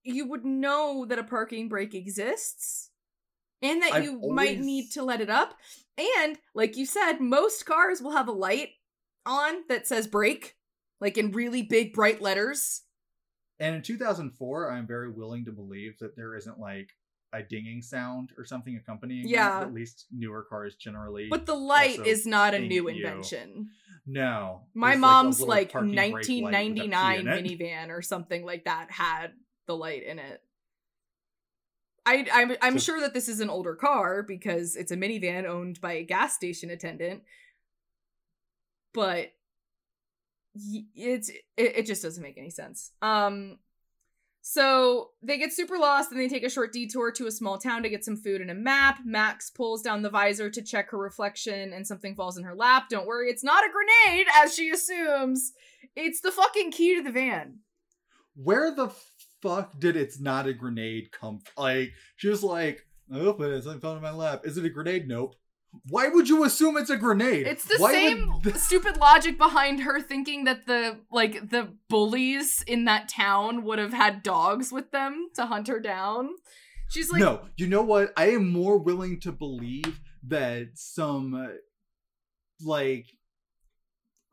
[0.04, 2.92] you would know that a parking brake exists
[3.62, 5.56] and that I've you might need to let it up.
[5.98, 8.70] And like you said, most cars will have a light
[9.26, 10.56] on that says brake,
[11.02, 12.84] like in really big bright letters.
[13.60, 16.92] And in 2004, I'm very willing to believe that there isn't like
[17.34, 19.26] a dinging sound or something accompanying.
[19.26, 19.32] it.
[19.32, 19.62] Yeah.
[19.62, 21.28] At least newer cars generally.
[21.30, 23.06] But the light is not a new at you.
[23.06, 23.70] invention.
[24.06, 24.62] no.
[24.74, 28.90] My mom's like parking brake light with a P 1999 minivan or something like that
[28.92, 29.34] had
[29.66, 30.42] the light in it.
[32.06, 35.46] I, I'm, I'm So- sure that this is an older car because it's a minivan
[35.46, 37.24] owned by a gas station attendant,
[38.94, 39.34] but
[40.96, 42.92] it's it, it just doesn't make any sense.
[43.02, 43.60] Um,
[44.50, 47.84] so they get super lost and they take a short detour to a small town
[47.84, 49.00] to get some food and a map.
[49.04, 52.86] Max pulls down the visor to check her reflection and something falls in her lap.
[52.90, 55.52] Don't worry, it's not a grenade, as she assumes.
[55.98, 57.60] It's the fucking key to the van.
[58.36, 58.90] Where the
[59.42, 61.64] fuck did it's not a grenade come from?
[61.66, 64.44] Like, she was like, I open it, something fell in my lap.
[64.46, 65.10] Is it a grenade?
[65.10, 65.36] Nope.
[65.90, 67.48] Why would you assume it's a grenade?
[67.48, 72.64] It's the Why same th- stupid logic behind her thinking that the like the bullies
[72.68, 76.30] in that town would have had dogs with them to hunt her down.
[76.90, 78.14] She's like no, you know what?
[78.16, 81.48] I am more willing to believe that some uh,
[82.62, 83.06] like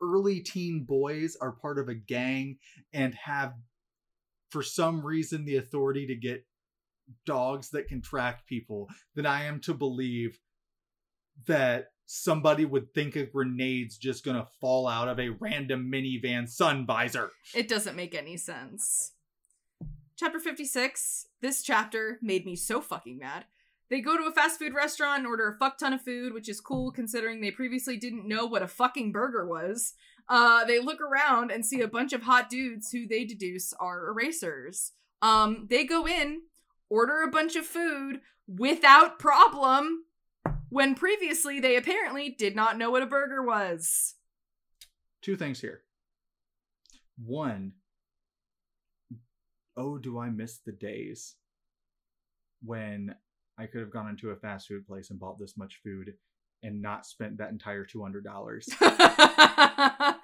[0.01, 2.57] early teen boys are part of a gang
[2.93, 3.53] and have
[4.49, 6.45] for some reason the authority to get
[7.25, 10.39] dogs that can track people than I am to believe
[11.47, 16.85] that somebody would think a grenade's just gonna fall out of a random minivan sun
[16.85, 17.31] visor.
[17.53, 19.13] It doesn't make any sense.
[20.17, 21.27] Chapter 56.
[21.41, 23.45] This chapter made me so fucking mad.
[23.89, 26.49] They go to a fast food restaurant and order a fuck ton of food, which
[26.49, 29.93] is cool considering they previously didn't know what a fucking burger was.
[30.27, 34.07] Uh, they look around and see a bunch of hot dudes who they deduce are
[34.07, 34.93] erasers.
[35.21, 36.41] Um, they go in,
[36.89, 40.05] order a bunch of food without problem,
[40.69, 44.15] when previously they apparently did not know what a burger was.
[45.21, 45.81] two things here.
[47.23, 47.73] One,
[49.77, 51.35] oh, do I miss the days
[52.63, 53.15] when
[53.57, 56.13] I could have gone into a fast food place and bought this much food
[56.63, 58.67] and not spent that entire two hundred dollars?
[58.81, 60.15] oh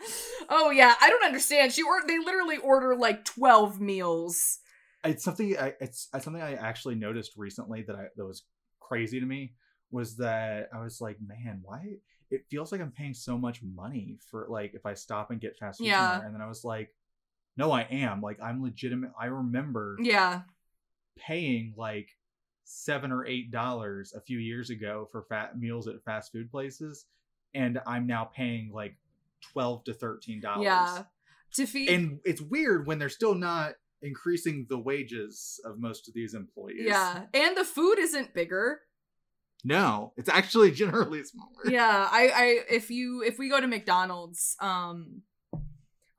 [0.74, 1.72] yeah, I don't understand.
[1.72, 4.60] She or they literally order like twelve meals.
[5.06, 8.44] it's something I it's, it's something I actually noticed recently that I that was
[8.82, 9.54] crazy to me
[9.92, 11.96] was that I was like, man, why
[12.30, 15.58] it feels like I'm paying so much money for like if I stop and get
[15.58, 16.12] fast food Yeah.
[16.12, 16.26] somewhere.
[16.28, 16.94] and then I was like,
[17.58, 19.12] no, I am like I'm legitimate.
[19.20, 20.42] I remember Yeah,
[21.18, 22.10] paying like
[22.64, 27.06] seven or eight dollars a few years ago for fat meals at fast food places,
[27.54, 28.96] and I'm now paying like
[29.52, 30.66] twelve to thirteen dollars.
[30.66, 31.04] yeah.
[31.56, 36.14] To feed and it's weird when they're still not increasing the wages of most of
[36.14, 36.86] these employees.
[36.86, 38.80] yeah, and the food isn't bigger.
[39.64, 41.50] No, it's actually generally smaller.
[41.66, 45.22] yeah, I, I if you if we go to McDonald's, um,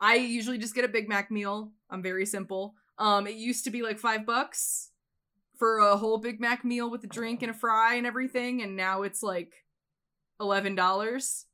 [0.01, 1.73] I usually just get a Big Mac meal.
[1.91, 2.75] I'm very simple.
[2.99, 4.91] Um, it used to be like five bucks
[5.59, 8.77] for a whole Big Mac meal with a drink and a fry and everything, and
[8.77, 9.53] now it's like
[10.41, 11.47] eleven dollars.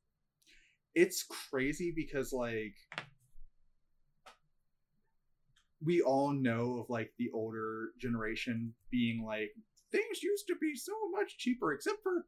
[0.94, 2.74] It's crazy because like
[5.84, 9.50] we all know of like the older generation being like
[9.92, 12.26] things used to be so much cheaper except for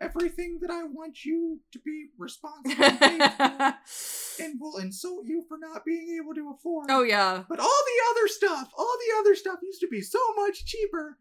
[0.00, 3.74] everything that I want you to be responsible and for
[4.42, 6.86] and will insult you for not being able to afford.
[6.90, 10.18] oh yeah, But all the other stuff, all the other stuff used to be so
[10.36, 11.18] much cheaper.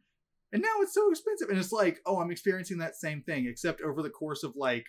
[0.51, 1.49] And now it's so expensive.
[1.49, 4.85] And it's like, oh, I'm experiencing that same thing, except over the course of like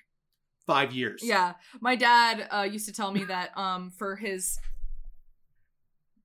[0.67, 1.21] five years.
[1.23, 4.59] Yeah, my dad uh, used to tell me that um for his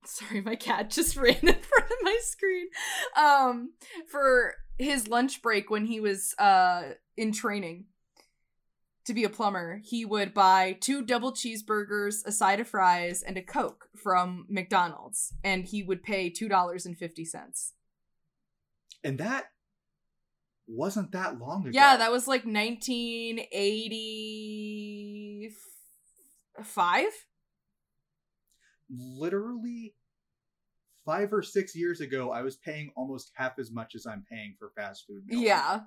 [0.06, 2.68] sorry, my cat just ran in front of my screen.
[3.16, 3.72] Um
[4.10, 7.86] for his lunch break when he was uh in training
[9.06, 13.38] to be a plumber, he would buy two double cheeseburgers, a side of fries, and
[13.38, 17.72] a Coke from McDonald's, and he would pay two dollars and fifty cents.
[19.04, 19.44] And that
[20.66, 21.70] wasn't that long ago.
[21.72, 25.50] Yeah, that was like nineteen eighty
[26.62, 27.12] five.
[28.90, 29.94] Literally
[31.04, 32.30] five or six years ago.
[32.32, 35.22] I was paying almost half as much as I'm paying for fast food.
[35.26, 35.42] meals.
[35.42, 35.80] Yeah,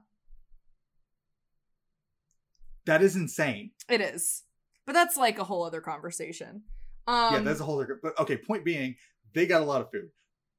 [2.86, 3.72] That is insane.
[3.90, 4.44] it is.
[4.86, 6.64] But that's like a whole other conversation.
[7.08, 8.00] Um, yeah, that's a whole other.
[8.02, 8.96] But okay, point being,
[9.34, 10.10] they got a lot of food.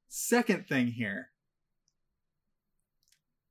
[0.09, 1.30] Second thing here,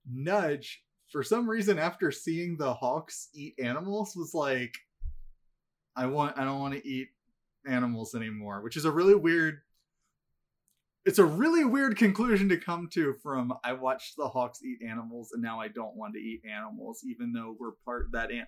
[0.10, 4.76] Nudge for some reason after seeing the hawks eat animals was like
[5.96, 7.10] I want I don't want to eat
[7.68, 9.60] animals anymore, which is a really weird
[11.06, 15.32] it's a really weird conclusion to come to from I watched the hawks eat animals
[15.32, 18.48] and now I don't want to eat animals even though we're part that an-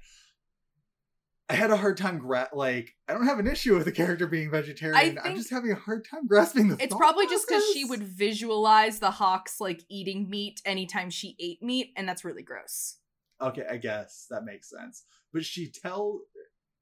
[1.49, 4.25] I had a hard time gra- like I don't have an issue with the character
[4.25, 5.17] being vegetarian.
[5.21, 8.99] I'm just having a hard time grasping the It's probably just because she would visualize
[8.99, 12.99] the hawks like eating meat anytime she ate meat, and that's really gross.
[13.41, 15.03] Okay, I guess that makes sense.
[15.33, 16.21] But she tell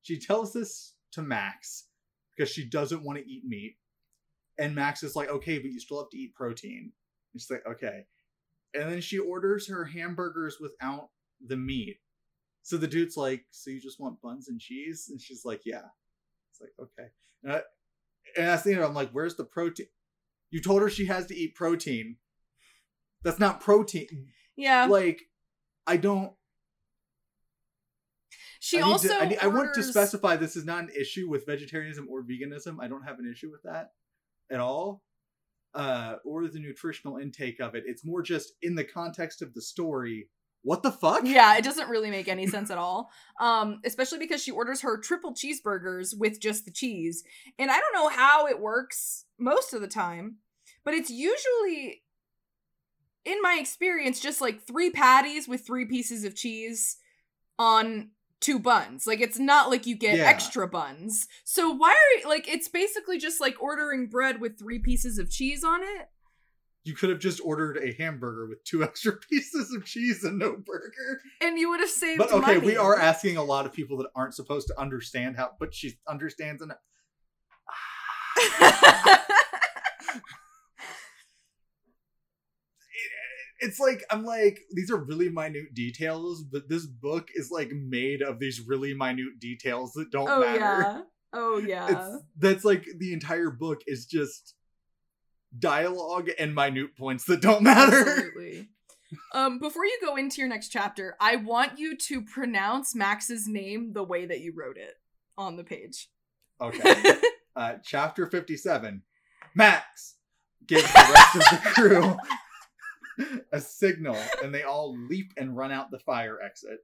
[0.04, 1.86] she tells this to Max
[2.40, 3.76] because she doesn't want to eat meat.
[4.58, 6.94] And Max is like, okay, but you still have to eat protein.
[7.34, 8.06] And she's like, okay.
[8.74, 11.10] And then she orders her hamburgers without
[11.46, 11.98] the meat.
[12.64, 15.08] So the dude's like, so you just want buns and cheese?
[15.10, 15.88] And she's like, yeah.
[16.52, 17.10] It's like, okay.
[17.44, 17.56] And, I,
[18.38, 18.84] and that's the end.
[18.84, 19.88] I'm like, where's the protein?
[20.50, 22.18] You told her she has to eat protein.
[23.24, 24.28] That's not protein.
[24.56, 24.86] Yeah.
[24.86, 25.24] Like,
[25.86, 26.32] I don't.
[28.60, 31.30] She I also to, I, need- I want to specify this is not an issue
[31.30, 32.78] with vegetarianism or veganism.
[32.82, 33.92] I don't have an issue with that
[34.52, 35.02] at all,
[35.74, 37.84] uh, or the nutritional intake of it.
[37.86, 40.30] It's more just in the context of the story.
[40.62, 41.22] What the fuck?
[41.24, 43.10] Yeah, it doesn't really make any sense at all.
[43.40, 47.24] Um, especially because she orders her triple cheeseburgers with just the cheese.
[47.58, 50.40] And I don't know how it works most of the time,
[50.84, 52.04] but it's usually
[53.24, 56.98] in my experience just like three patties with three pieces of cheese
[57.58, 58.10] on
[58.40, 59.06] two buns.
[59.06, 60.26] Like it's not like you get Yeah.
[60.26, 61.28] extra buns.
[61.44, 65.30] So why are you, like it's basically just like ordering bread with three pieces of
[65.30, 66.10] cheese on it?
[66.86, 70.56] You could have just ordered a hamburger with two extra pieces of cheese and no
[70.58, 71.22] burger.
[71.42, 74.08] And you would have saved But okay, we are asking a lot of people that
[74.16, 76.72] aren't supposed to understand how, but she understands and
[83.60, 88.22] it's like I'm like these are really minute details, but this book is like made
[88.22, 90.60] of these really minute details that don't oh matter.
[90.60, 91.02] yeah.
[91.32, 91.88] Oh yeah.
[91.90, 94.56] It's that's like the entire book is just
[95.60, 98.00] dialogue and minute points that don't matter.
[98.00, 98.70] Absolutely.
[99.34, 103.94] Um, before you go into your next chapter, I want you to pronounce Max's name
[103.94, 104.96] the way that you wrote it
[105.38, 106.10] on the page.
[106.60, 107.14] Okay.
[107.56, 109.02] Uh, chapter 57.
[109.54, 110.16] Max
[110.66, 112.18] gives the rest of the crew
[113.52, 116.80] a signal, and they all leap and run out the fire exit.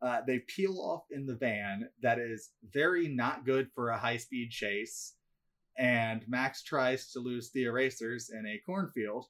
[0.00, 4.16] Uh, they peel off in the van that is very not good for a high
[4.16, 5.14] speed chase.
[5.76, 9.26] And Max tries to lose the erasers in a cornfield.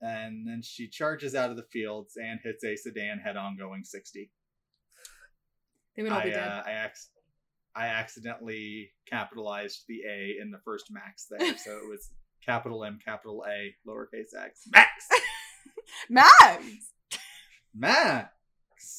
[0.00, 3.84] And then she charges out of the fields and hits a sedan head on going
[3.84, 4.30] 60.
[5.96, 6.48] they would all I, be dead.
[6.48, 7.08] uh, I, ac-
[7.74, 12.10] I accidentally capitalized the A in the first Max there, so it was
[12.48, 14.66] capital M, capital A, lowercase x.
[14.72, 15.08] Max!
[16.08, 16.64] Max!
[17.74, 18.28] Max!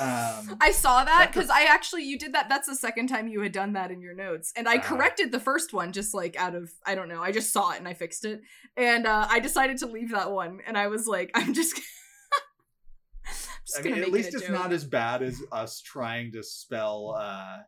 [0.00, 2.48] um, I saw that because I actually you did that.
[2.48, 4.96] That's the second time you had done that in your notes, and I Uh-huh.
[4.96, 7.22] corrected the first one just like out of I don't know.
[7.22, 8.40] I just saw it and I fixed it,
[8.76, 10.60] and uh, I decided to leave that one.
[10.66, 11.76] And I was like, I'm just,
[13.26, 13.32] I'm
[13.66, 14.52] just I mean, at least it it's joke.
[14.52, 17.58] not as bad as us trying to spell, uh,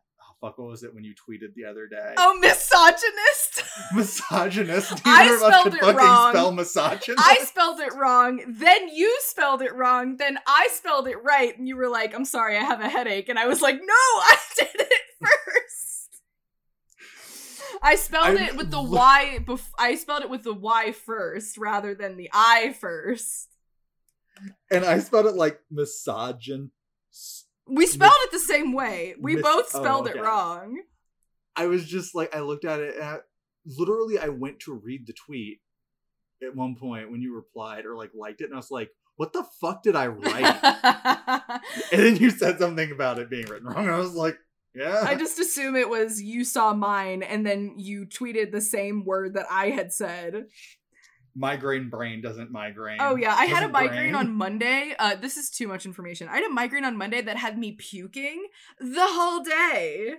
[0.41, 2.13] fuck, what was it when you tweeted the other day?
[2.17, 3.63] Oh, misogynist!
[3.95, 5.01] Misogynist.
[5.05, 6.31] I Neither us spelled it fucking wrong.
[6.31, 7.23] spell misogynist.
[7.23, 11.67] I spelled it wrong, then you spelled it wrong, then I spelled it right, and
[11.67, 13.29] you were like, I'm sorry, I have a headache.
[13.29, 16.21] And I was like, no, I did it first.
[17.83, 20.91] I spelled I'm it with the li- Y, bef- I spelled it with the Y
[20.91, 23.47] first rather than the I first.
[24.69, 26.69] and I spelled it like misogyn.
[27.67, 29.15] We spelled it the same way.
[29.19, 30.19] We Mis- both oh, spelled okay.
[30.19, 30.81] it wrong.
[31.55, 33.17] I was just like, I looked at it and I,
[33.65, 35.59] literally I went to read the tweet
[36.43, 39.33] at one point when you replied or like liked it, and I was like, what
[39.33, 40.63] the fuck did I write?
[41.91, 43.87] and then you said something about it being written wrong.
[43.87, 44.37] I was like,
[44.73, 45.03] yeah.
[45.05, 49.35] I just assume it was you saw mine and then you tweeted the same word
[49.35, 50.45] that I had said.
[51.35, 52.97] Migraine brain doesn't migraine.
[52.99, 54.15] Oh yeah, I had a migraine brain.
[54.15, 54.95] on Monday.
[54.99, 56.27] Uh this is too much information.
[56.27, 58.47] I had a migraine on Monday that had me puking
[58.79, 60.15] the whole day.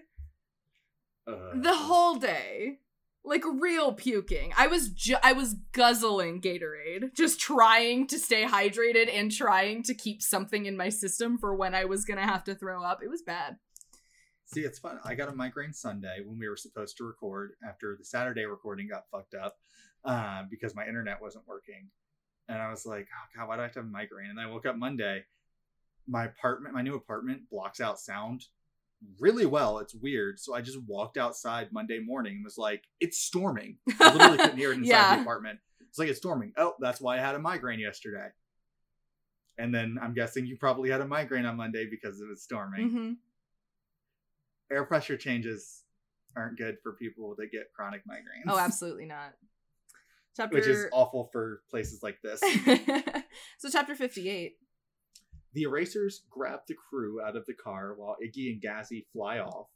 [1.26, 2.78] Uh, The whole day.
[3.24, 4.52] Like real puking.
[4.56, 9.94] I was ju- I was guzzling Gatorade, just trying to stay hydrated and trying to
[9.94, 13.00] keep something in my system for when I was going to have to throw up.
[13.00, 13.58] It was bad.
[14.46, 14.98] See, it's fun.
[15.04, 18.88] I got a migraine Sunday when we were supposed to record after the Saturday recording
[18.88, 19.56] got fucked up
[20.04, 21.88] uh, because my internet wasn't working.
[22.48, 24.30] And I was like, oh, God, why do I have to have a migraine?
[24.30, 25.24] And then I woke up Monday.
[26.08, 28.44] My apartment, my new apartment blocks out sound
[29.20, 29.78] really well.
[29.78, 30.38] It's weird.
[30.40, 33.78] So I just walked outside Monday morning and was like, it's storming.
[34.00, 35.14] I literally couldn't hear it inside Yeah.
[35.16, 35.60] the apartment.
[35.88, 36.52] It's like, it's storming.
[36.56, 38.28] Oh, that's why I had a migraine yesterday.
[39.58, 42.90] And then I'm guessing you probably had a migraine on Monday because it was storming.
[42.90, 43.12] hmm
[44.74, 45.82] Air pressure changes
[46.36, 48.48] aren't good for people that get chronic migraines.
[48.48, 49.34] Oh, absolutely not.
[50.36, 52.40] Chapter Which is awful for places like this.
[53.58, 54.54] so chapter 58.
[55.52, 59.68] The erasers grab the crew out of the car while Iggy and Gazzy fly off.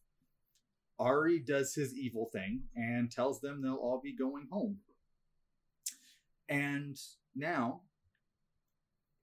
[0.98, 4.78] Ari does his evil thing and tells them they'll all be going home.
[6.48, 6.96] And
[7.34, 7.82] now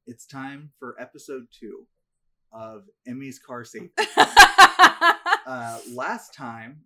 [0.05, 1.87] it's time for episode two
[2.51, 3.91] of Emmy's Car Safety.
[5.47, 6.81] uh, last time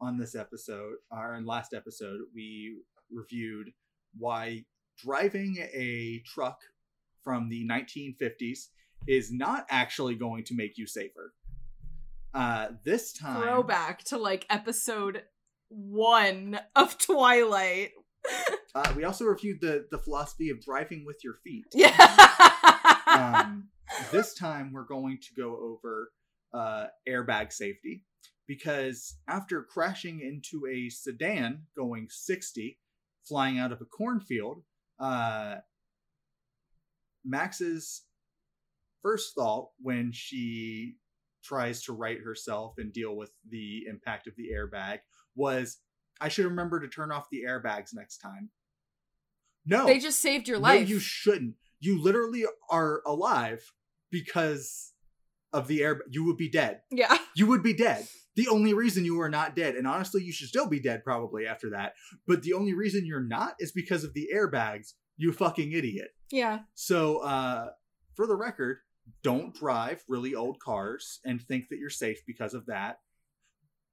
[0.00, 2.76] on this episode, our last episode, we
[3.12, 3.72] reviewed
[4.16, 4.64] why
[4.98, 6.58] driving a truck
[7.22, 8.68] from the 1950s
[9.06, 11.34] is not actually going to make you safer.
[12.34, 15.22] Uh, this time, Throwback to like episode
[15.68, 17.90] one of Twilight.
[18.74, 21.66] uh, we also reviewed the the philosophy of driving with your feet.
[21.74, 21.94] Yeah.
[23.06, 23.68] um,
[24.10, 26.12] this time we're going to go over
[26.54, 28.04] uh, airbag safety
[28.46, 32.78] because after crashing into a sedan going 60
[33.26, 34.62] flying out of a cornfield
[35.00, 35.56] uh,
[37.24, 38.02] max's
[39.02, 40.94] first thought when she
[41.42, 44.98] tries to right herself and deal with the impact of the airbag
[45.34, 45.78] was
[46.20, 48.50] i should remember to turn off the airbags next time
[49.66, 50.88] no they just saved your no, life.
[50.88, 51.54] you shouldn't.
[51.80, 53.72] You literally are alive
[54.10, 54.92] because
[55.52, 56.00] of the air.
[56.10, 56.80] You would be dead.
[56.90, 57.16] yeah.
[57.34, 58.06] You would be dead.
[58.34, 61.46] The only reason you are not dead, and honestly, you should still be dead probably
[61.46, 61.92] after that.
[62.26, 64.92] But the only reason you're not is because of the airbags.
[65.18, 66.08] You fucking idiot.
[66.30, 66.60] Yeah.
[66.74, 67.68] So, uh,
[68.14, 68.78] for the record,
[69.22, 72.96] don't drive really old cars and think that you're safe because of that.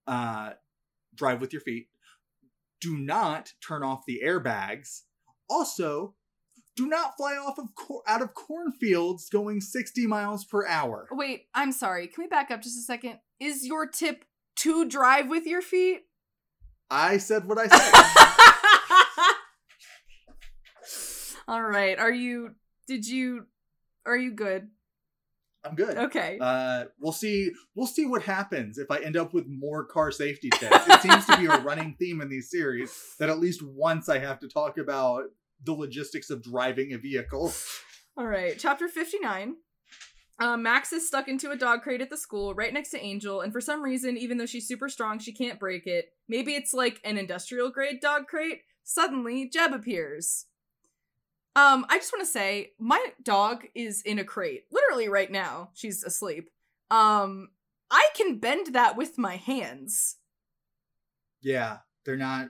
[0.08, 0.52] Uh,
[1.16, 1.88] drive with your feet.
[2.82, 5.02] Do not turn off the airbags.
[5.50, 6.16] Also,
[6.76, 11.08] do not fly off of cor- out of cornfields going 60 miles per hour.
[11.12, 12.08] Wait, I'm sorry.
[12.08, 13.20] Can we back up just a second?
[13.40, 14.24] Is your tip
[14.60, 16.02] to drive with your feet?
[16.90, 17.94] I said what I said.
[21.48, 21.98] All right.
[21.98, 22.56] Are you
[22.88, 23.46] did you
[24.06, 24.68] are you good?
[25.64, 25.98] I'm good.
[25.98, 26.38] Okay.
[26.40, 27.52] Uh, we'll see.
[27.76, 30.88] We'll see what happens if I end up with more car safety tips.
[30.88, 34.20] It seems to be a running theme in these series that at least once I
[34.20, 35.24] have to talk about
[35.66, 37.52] the logistics of driving a vehicle.
[38.16, 38.56] All right.
[38.58, 39.56] Chapter 59.
[40.40, 43.42] Uh, Max is stuck into a dog crate at the school right next to Angel,
[43.42, 46.14] and for some reason, even though she's super strong, she can't break it.
[46.30, 48.62] Maybe it's like an industrial grade dog crate.
[48.84, 50.46] Suddenly, Jeb appears.
[51.56, 55.72] Um, I just want to say, my dog is in a crate, literally right now.
[55.74, 56.50] She's asleep.
[56.90, 57.50] Um,
[57.92, 60.18] I can bend that with my hands.
[61.42, 62.50] Yeah, they're not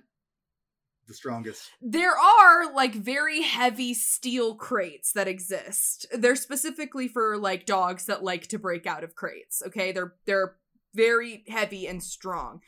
[1.09, 1.71] the strongest.
[1.81, 6.05] There are like very heavy steel crates that exist.
[6.13, 9.61] They're specifically for like dogs that like to break out of crates.
[9.67, 10.55] Okay, they're they're
[10.95, 12.61] very heavy and strong,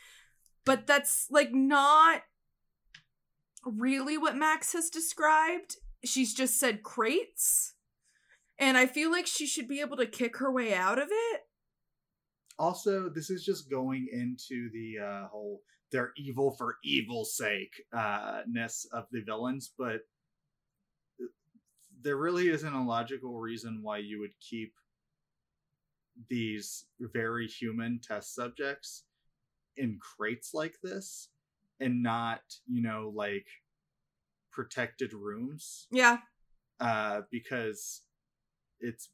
[0.66, 2.24] but that's like not
[3.64, 5.78] really what Max has described.
[6.04, 7.76] She's just said crates,
[8.58, 11.42] and I feel like she should be able to kick her way out of it.
[12.60, 15.62] Also, this is just going into the uh, whole
[15.92, 20.02] they're evil for evil's sake uh, ness of the villains, but
[22.02, 24.74] there really isn't a logical reason why you would keep
[26.30, 29.04] these very human test subjects
[29.78, 31.30] in crates like this
[31.80, 33.46] and not, you know, like
[34.52, 35.88] protected rooms.
[35.92, 36.20] Yeah,
[36.80, 38.02] uh, because
[38.80, 39.10] it's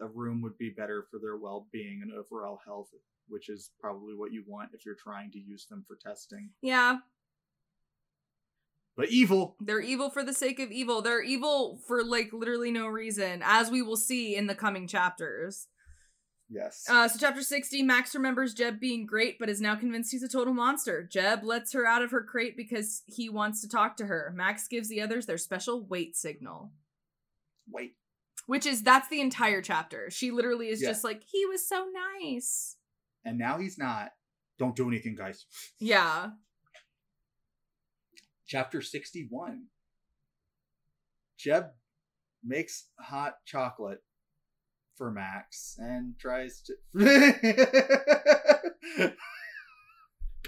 [0.00, 2.90] a room would be better for their well-being and overall health
[3.28, 6.98] which is probably what you want if you're trying to use them for testing yeah.
[8.96, 11.00] but evil They're evil for the sake of evil.
[11.02, 15.68] They're evil for like literally no reason, as we will see in the coming chapters.
[16.50, 20.22] yes Uh, so, chapter 60 Max remembers Jeb being great, but is now convinced he's
[20.22, 21.02] a total monster.
[21.02, 24.32] Jeb lets her out of her crate because he wants to talk to her.
[24.36, 26.72] Max gives the others their special wait signal,
[27.70, 27.92] wait
[28.46, 30.10] which is that's the entire chapter.
[30.10, 30.88] She literally is Yeah.
[30.90, 31.86] just like, he was so
[32.20, 32.76] nice.
[33.24, 34.10] And now he's not.
[34.58, 35.46] Don't do anything guys.
[35.78, 36.30] Yeah.
[38.46, 39.64] chapter 61
[41.38, 41.66] jeb
[42.44, 44.02] makes hot chocolate
[44.94, 46.74] for max and tries to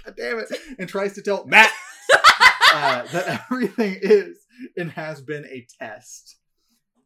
[0.05, 0.51] god damn it.
[0.77, 1.73] And tries to tell max
[2.73, 4.37] uh, that everything is
[4.77, 6.37] and has been a test.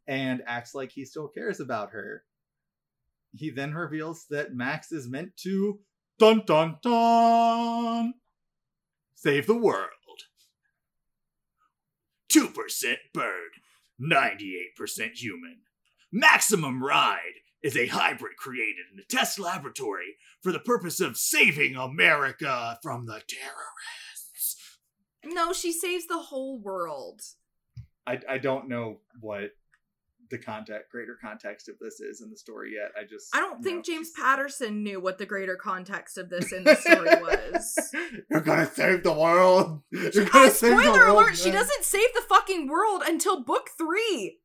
[0.08, 2.24] And acts like he still cares about her.
[3.34, 5.80] He then reveals that Max is meant to
[6.18, 8.14] dun dun dun
[9.16, 9.90] save the world.
[12.32, 13.52] 2% bird,
[14.00, 15.62] 98% human.
[16.12, 21.76] Maximum Ride is a hybrid created in a test laboratory for the purpose of saving
[21.76, 24.80] America from the terrorists.
[25.26, 27.22] No, she saves the whole world.
[28.08, 29.52] I, I don't know what
[30.32, 32.92] the context greater context of this is in the story yet.
[33.00, 36.30] I just I don't think know James she's- Patterson knew what the greater context of
[36.30, 37.10] this in the story
[37.54, 37.96] was.
[38.30, 39.82] You're gonna save the world.
[39.92, 41.18] You're Uh, gonna save the spoiler world.
[41.18, 44.40] alert, she doesn't save the fucking world until book three.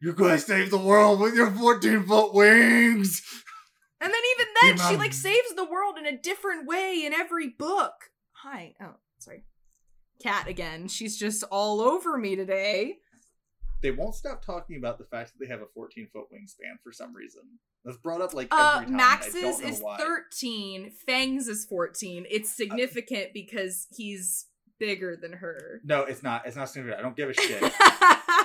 [0.00, 3.22] You're gonna save the world with your 14 foot wings.
[4.00, 4.46] And then even
[4.78, 7.92] then, she like saves the world in a different way in every book.
[8.44, 8.74] Hi.
[8.80, 9.44] Oh, sorry.
[10.22, 10.88] Cat again.
[10.88, 12.98] She's just all over me today.
[13.82, 16.92] They won't stop talking about the fact that they have a 14 foot wingspan for
[16.92, 17.42] some reason.
[17.84, 18.94] That's brought up like Uh, every time.
[18.94, 19.96] I Max's is why.
[19.96, 22.26] 13, Fang's is 14.
[22.30, 24.46] It's significant because he's
[24.78, 25.80] bigger than her.
[25.84, 26.46] No, it's not.
[26.46, 26.98] It's not significant.
[26.98, 27.62] I don't give a shit.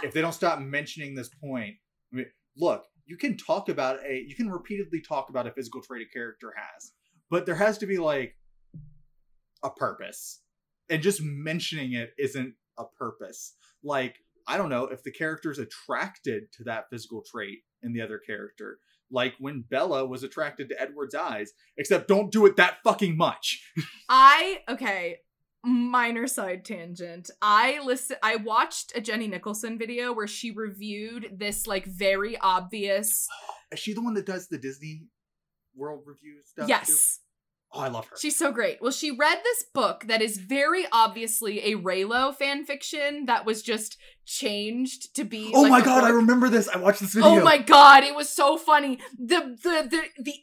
[0.03, 1.75] if they don't stop mentioning this point,
[2.13, 2.25] I mean,
[2.55, 6.13] look, you can talk about a, you can repeatedly talk about a physical trait a
[6.13, 6.91] character has,
[7.29, 8.35] but there has to be like
[9.63, 10.41] a purpose,
[10.89, 13.55] and just mentioning it isn't a purpose.
[13.83, 14.15] Like,
[14.47, 18.77] I don't know if the character's attracted to that physical trait in the other character,
[19.11, 23.61] like when Bella was attracted to Edward's eyes, except don't do it that fucking much.
[24.09, 25.17] I okay,
[25.63, 27.29] minor side tangent.
[27.41, 33.27] I listen I watched a Jenny Nicholson video where she reviewed this like very obvious
[33.71, 35.03] Is she the one that does the Disney
[35.75, 36.69] World review stuff?
[37.17, 37.24] too?
[37.75, 38.15] Oh, I love her.
[38.17, 38.81] She's so great.
[38.81, 43.61] Well, she read this book that is very obviously a Reylo fan fiction that was
[43.61, 45.51] just changed to be.
[45.53, 46.69] Oh like, my god, I remember this.
[46.69, 47.41] I watched this oh video.
[47.41, 48.99] Oh my god, it was so funny.
[49.17, 50.35] The the the the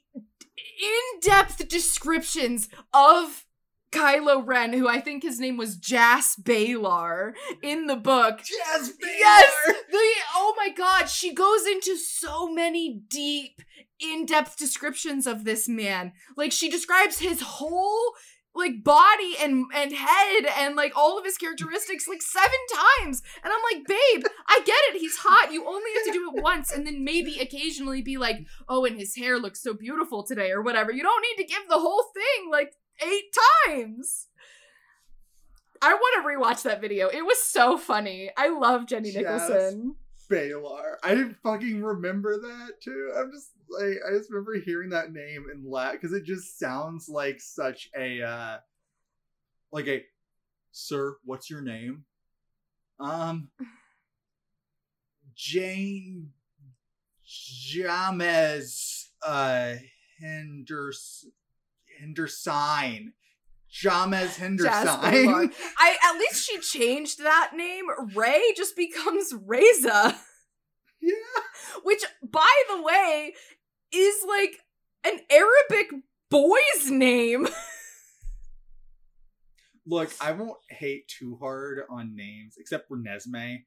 [1.16, 3.47] in-depth descriptions of
[3.93, 8.40] Kylo Ren, who I think his name was Jas Balar in the book.
[8.51, 9.53] Yes, Yes,
[9.90, 9.99] the
[10.34, 13.62] oh my god, she goes into so many deep,
[14.01, 16.12] in-depth descriptions of this man.
[16.36, 18.14] Like she describes his whole
[18.55, 22.59] like body and and head and like all of his characteristics like seven
[23.01, 23.22] times.
[23.43, 25.01] And I'm like, babe, I get it.
[25.01, 25.53] He's hot.
[25.53, 28.99] You only have to do it once and then maybe occasionally be like, oh, and
[28.99, 30.93] his hair looks so beautiful today or whatever.
[30.93, 33.34] You don't need to give the whole thing like eight
[33.66, 34.28] times.
[35.80, 37.09] I want to rewatch that video.
[37.09, 38.30] It was so funny.
[38.36, 39.11] I love Jenny.
[39.12, 39.97] Nicholson.
[40.28, 40.99] Baylor.
[41.03, 43.12] I didn't fucking remember that too.
[43.16, 47.09] I'm just like I just remember hearing that name and laugh because it just sounds
[47.09, 48.57] like such a uh
[49.72, 50.05] like a
[50.70, 52.05] sir, what's your name?
[52.99, 53.51] Um
[55.34, 56.30] Jane
[57.24, 59.74] James uh
[60.20, 61.26] Henders
[62.03, 63.12] Henderson.
[63.70, 64.70] James Henderson.
[64.70, 67.86] I at least she changed that name.
[68.14, 70.18] Ray just becomes Reza,
[71.00, 71.14] yeah.
[71.82, 73.32] which by the way
[73.94, 74.59] is like
[75.05, 77.48] an Arabic boy's name.
[79.86, 83.64] Look, I won't hate too hard on names, except for Nesme.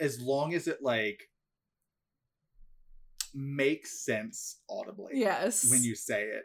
[0.00, 1.22] As long as it like
[3.34, 5.70] makes sense audibly yes.
[5.70, 6.44] when you say it.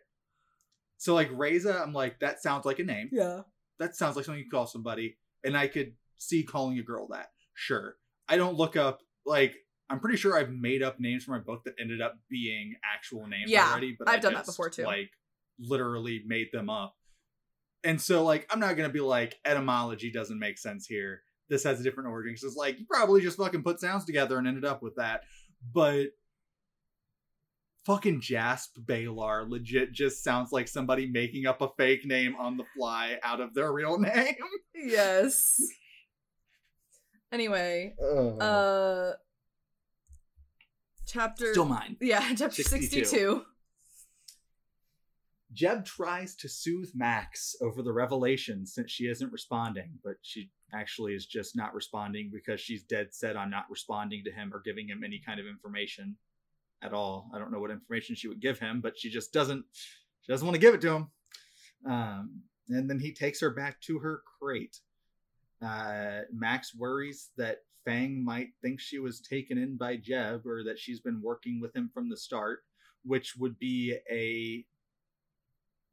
[1.04, 3.10] So like Reza, I'm like, that sounds like a name.
[3.12, 3.42] Yeah.
[3.78, 5.18] That sounds like something you call somebody.
[5.44, 7.32] And I could see calling a girl that.
[7.54, 7.96] Sure.
[8.30, 9.54] I don't look up like
[9.90, 13.28] I'm pretty sure I've made up names for my book that ended up being actual
[13.28, 13.98] names Yeah, already.
[14.00, 14.86] But I've I done that before, too.
[14.86, 15.10] Like
[15.60, 16.96] literally made them up.
[17.84, 21.24] And so like I'm not gonna be like etymology doesn't make sense here.
[21.50, 22.38] This has a different origin.
[22.38, 25.24] So it's like you probably just fucking put sounds together and ended up with that.
[25.74, 26.12] But
[27.86, 32.64] fucking Jasp Balar legit just sounds like somebody making up a fake name on the
[32.76, 34.36] fly out of their real name.
[34.74, 35.60] Yes.
[37.32, 37.94] Anyway,
[38.40, 39.12] uh
[41.08, 41.98] chapter Still mine.
[42.00, 43.06] Yeah, chapter 62.
[43.06, 43.44] 62.
[45.52, 51.14] Jeb tries to soothe Max over the revelation since she isn't responding, but she actually
[51.14, 54.88] is just not responding because she's dead set on not responding to him or giving
[54.88, 56.16] him any kind of information
[56.84, 57.30] at all.
[57.34, 59.66] I don't know what information she would give him, but she just doesn't
[60.22, 61.08] she doesn't want to give it to him.
[61.86, 64.80] Um, and then he takes her back to her crate.
[65.62, 70.80] Uh, Max worries that Fang might think she was taken in by Jeb or that
[70.80, 72.60] she's been working with him from the start,
[73.04, 74.66] which would be a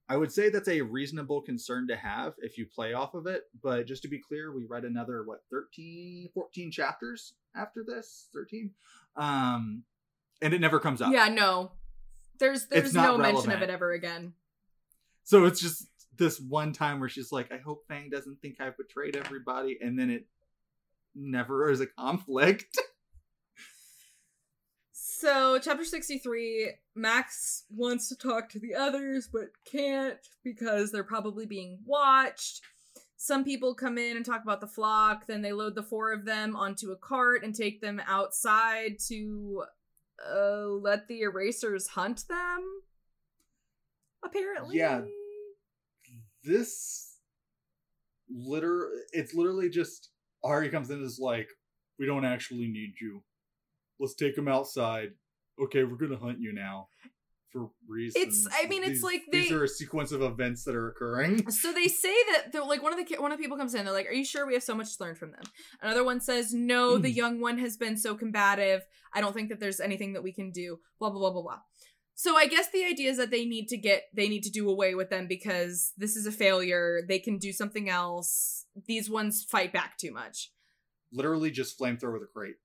[0.08, 3.44] I would say that's a reasonable concern to have if you play off of it,
[3.62, 8.70] but just to be clear, we read another what 13 14 chapters after this, 13.
[9.16, 9.84] Um
[10.42, 11.12] and it never comes up.
[11.12, 11.72] Yeah, no.
[12.38, 14.32] There's there's no mention of it ever again.
[15.24, 15.86] So it's just
[16.16, 19.98] this one time where she's like, I hope Fang doesn't think I've betrayed everybody, and
[19.98, 20.26] then it
[21.14, 22.78] never is a conflict.
[25.20, 31.44] So, chapter 63, Max wants to talk to the others, but can't because they're probably
[31.44, 32.62] being watched.
[33.18, 36.24] Some people come in and talk about the flock, then they load the four of
[36.24, 39.64] them onto a cart and take them outside to
[40.28, 42.82] uh, let the erasers hunt them.
[44.24, 44.76] Apparently.
[44.76, 45.02] Yeah.
[46.42, 47.18] This
[48.28, 50.10] liter it's literally just
[50.44, 51.48] Ari comes in and is like,
[51.98, 53.22] We don't actually need you.
[53.98, 55.10] Let's take him outside.
[55.62, 56.88] Okay, we're gonna hunt you now.
[57.52, 58.24] For reasons.
[58.24, 61.46] It's I mean, it's These- like these are a sequence of events that are occurring.
[61.50, 63.84] So they say that they're like one of the one of the people comes in.
[63.84, 65.42] They're like, "Are you sure we have so much to learn from them?"
[65.82, 67.16] Another one says, "No, the mm.
[67.16, 68.82] young one has been so combative.
[69.12, 71.58] I don't think that there's anything that we can do." Blah blah blah blah blah.
[72.14, 74.68] So I guess the idea is that they need to get they need to do
[74.68, 77.00] away with them because this is a failure.
[77.08, 78.66] They can do something else.
[78.86, 80.52] These ones fight back too much.
[81.12, 82.56] Literally just flamethrower with a crate.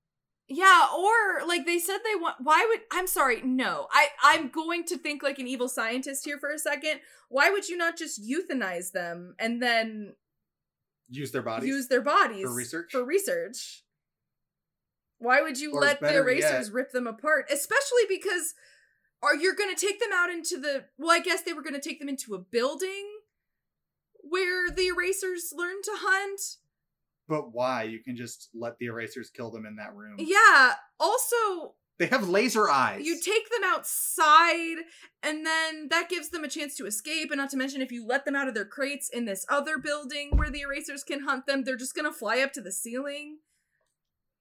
[0.48, 3.88] Yeah, or like they said they want why would I'm sorry, no.
[3.90, 7.00] I I'm going to think like an evil scientist here for a second.
[7.28, 10.14] Why would you not just euthanize them and then
[11.08, 11.68] Use their bodies.
[11.68, 12.92] use their bodies For research?
[12.92, 13.82] For research.
[15.18, 17.46] Why would you Or let the erasers yet- rip them apart?
[17.50, 18.54] Especially because
[19.22, 21.74] are you going to take them out into the well, I guess they were going
[21.74, 23.08] to take them into a building
[24.20, 26.40] where the erasers learn to hunt.
[27.28, 27.84] But why?
[27.84, 30.16] You can just let the erasers kill them in that room.
[30.18, 33.04] Yeah, also They have laser eyes.
[33.04, 34.76] you take them outside
[35.22, 38.06] and then that gives them a chance to escape and not to mention if you
[38.06, 41.46] let them out of their crates in this other building where the erasers can hunt
[41.46, 43.38] them they're just gonna fly up to the ceiling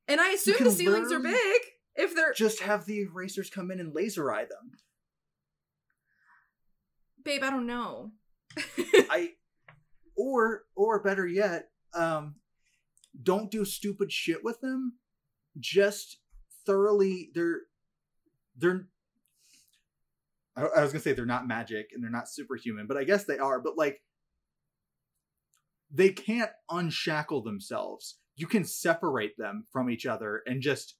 [0.07, 1.61] and i assume the ceilings are big
[1.95, 4.71] if they're just have the erasers come in and laser eye them.
[7.23, 8.11] babe i don't know
[9.09, 9.31] I
[10.15, 12.35] or or better yet, um
[13.21, 14.93] don't do stupid shit with them.
[15.59, 16.19] Just
[16.65, 17.61] thoroughly they're
[18.57, 18.87] they're
[20.55, 23.25] I, I was gonna say they're not magic and they're not superhuman, but I guess
[23.25, 24.01] they are, but like
[25.91, 28.17] they can't unshackle themselves.
[28.35, 30.95] You can separate them from each other and just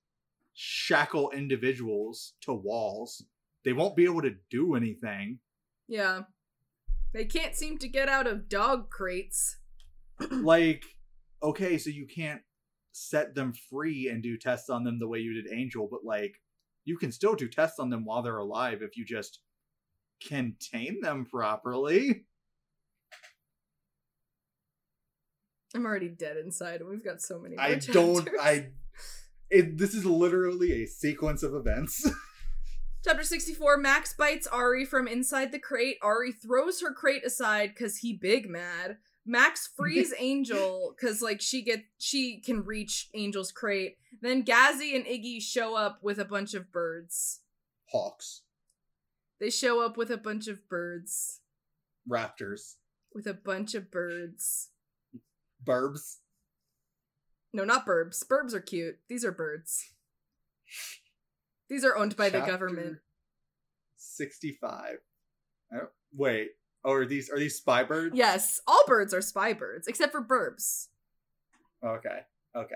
[0.54, 3.26] shackle individuals to walls.
[3.66, 5.40] They won't be able to do anything.
[5.88, 6.22] yeah
[7.14, 9.58] they can't seem to get out of dog crates
[10.32, 10.84] like
[11.46, 12.42] okay so you can't
[12.92, 16.42] set them free and do tests on them the way you did angel but like
[16.86, 19.40] you can still do tests on them while they're alive if you just
[20.26, 22.26] contain them properly
[25.76, 28.68] i'm already dead inside and we've got so many i more don't i
[29.52, 32.10] it, this is literally a sequence of events
[33.04, 35.98] Chapter 64 Max bites Ari from inside the crate.
[36.02, 38.98] Ari throws her crate aside because he big mad.
[39.26, 43.98] Max frees Angel because like she get she can reach Angel's crate.
[44.22, 47.42] Then Gazzy and Iggy show up with a bunch of birds.
[47.92, 48.42] hawks
[49.40, 51.42] They show up with a bunch of birds.
[52.10, 52.76] raptors
[53.14, 54.70] With a bunch of birds.
[55.64, 56.18] burbs
[57.54, 58.26] No, not burbs.
[58.26, 59.00] Burbs are cute.
[59.08, 59.94] These are birds.
[61.70, 62.98] These are owned by the government.
[63.98, 64.98] 65
[65.72, 65.78] I
[66.14, 66.50] wait
[66.86, 70.24] oh are these are these spy birds Yes, all birds are spy birds except for
[70.24, 70.88] burbs.
[71.84, 72.20] Okay.
[72.56, 72.76] Okay.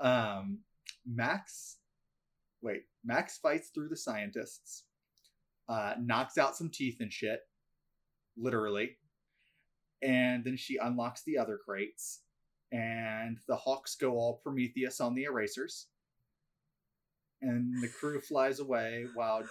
[0.00, 0.60] Um
[1.06, 1.78] Max
[2.62, 4.84] wait, Max fights through the scientists.
[5.68, 7.40] Uh knocks out some teeth and shit.
[8.36, 8.96] Literally.
[10.02, 12.20] And then she unlocks the other crates.
[12.72, 15.86] And the hawks go all Prometheus on the erasers.
[17.40, 19.42] And the crew flies away while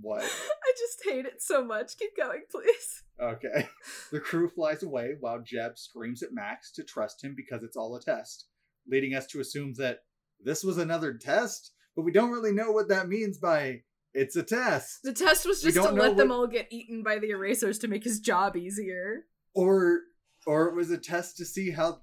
[0.00, 0.22] what?
[0.22, 1.98] I just hate it so much.
[1.98, 3.02] Keep going, please.
[3.20, 3.68] Okay.
[4.10, 7.94] The crew flies away while Jeb screams at Max to trust him because it's all
[7.94, 8.46] a test,
[8.88, 9.98] leading us to assume that
[10.42, 13.82] this was another test, but we don't really know what that means by
[14.14, 15.00] it's a test.
[15.04, 18.02] The test was just to let them all get eaten by the erasers to make
[18.02, 19.26] his job easier.
[19.54, 20.00] Or
[20.46, 22.00] or it was a test to see how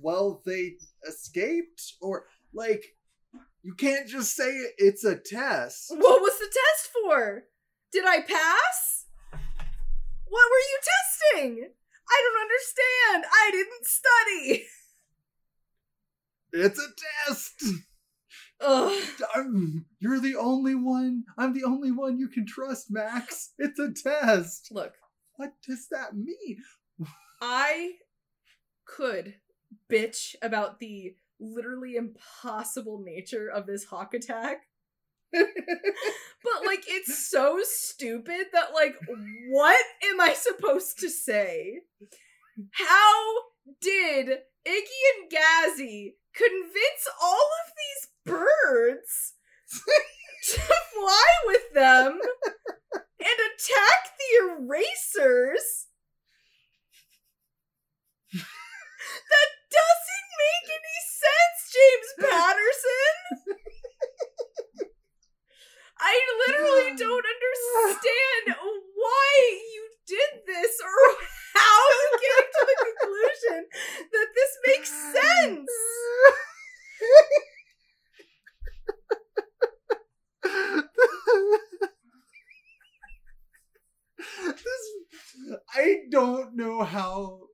[0.00, 2.84] well they escaped or like
[3.62, 5.90] you can't just say it's a test.
[5.90, 7.44] What was the test for?
[7.92, 9.06] Did I pass?
[9.30, 11.68] What were you testing?
[12.10, 13.24] I don't understand.
[13.32, 14.64] I didn't study.
[16.50, 17.62] It's a test.
[18.62, 19.02] Ugh.
[19.34, 21.24] I'm, you're the only one.
[21.36, 23.52] I'm the only one you can trust, Max.
[23.58, 24.68] It's a test.
[24.70, 24.94] Look,
[25.36, 26.56] What does that mean?
[27.42, 27.92] I
[28.86, 29.34] could
[29.90, 34.62] bitch about the literally impossible nature of this hawk attack.
[35.32, 38.96] but like it's so stupid that like
[39.50, 41.80] what am I supposed to say?
[42.72, 43.34] How
[43.80, 44.28] did
[44.66, 49.34] Iggy and Gazzy convince all of these birds
[50.50, 50.60] to
[50.94, 52.18] fly with them
[52.92, 54.30] and attack the
[54.62, 55.86] erasers.
[58.32, 63.14] that doesn't make any sense, James Patterson.
[65.98, 66.14] I
[66.46, 68.54] literally don't understand
[68.94, 69.30] why
[69.74, 70.98] you did this or
[71.58, 73.66] how you came to the conclusion
[74.12, 75.70] that this makes sense.
[84.18, 84.84] this
[85.74, 87.47] I don't know how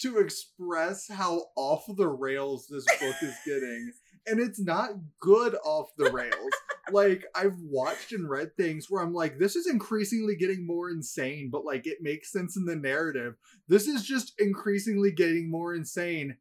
[0.00, 3.92] to express how off the rails this book is getting.
[4.30, 4.90] And it's not
[5.20, 6.50] good off the rails.
[6.92, 11.48] like I've watched and read things where I'm like, this is increasingly getting more insane,
[11.50, 13.36] but like it makes sense in the narrative.
[13.68, 16.36] This is just increasingly getting more insane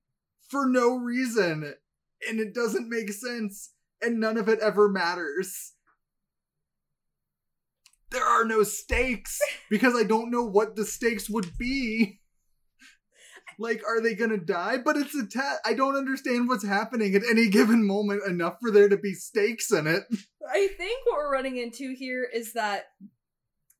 [0.50, 1.76] for no reason.
[2.28, 3.72] And it doesn't make sense.
[4.02, 5.72] And none of it ever matters
[8.10, 9.40] there are no stakes
[9.70, 12.20] because I don't know what the stakes would be.
[13.58, 14.78] Like, are they gonna die?
[14.78, 15.62] But it's a test.
[15.66, 19.72] I don't understand what's happening at any given moment enough for there to be stakes
[19.72, 20.04] in it.
[20.50, 22.86] I think what we're running into here is that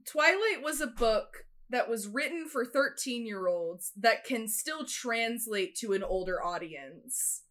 [0.06, 5.76] Twilight was a book that was written for 13 year olds that can still translate
[5.76, 7.44] to an older audience.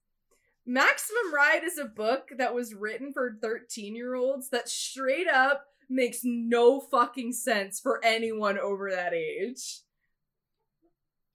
[0.66, 5.66] Maximum Ride is a book that was written for 13 year olds that straight up
[5.88, 9.82] makes no fucking sense for anyone over that age.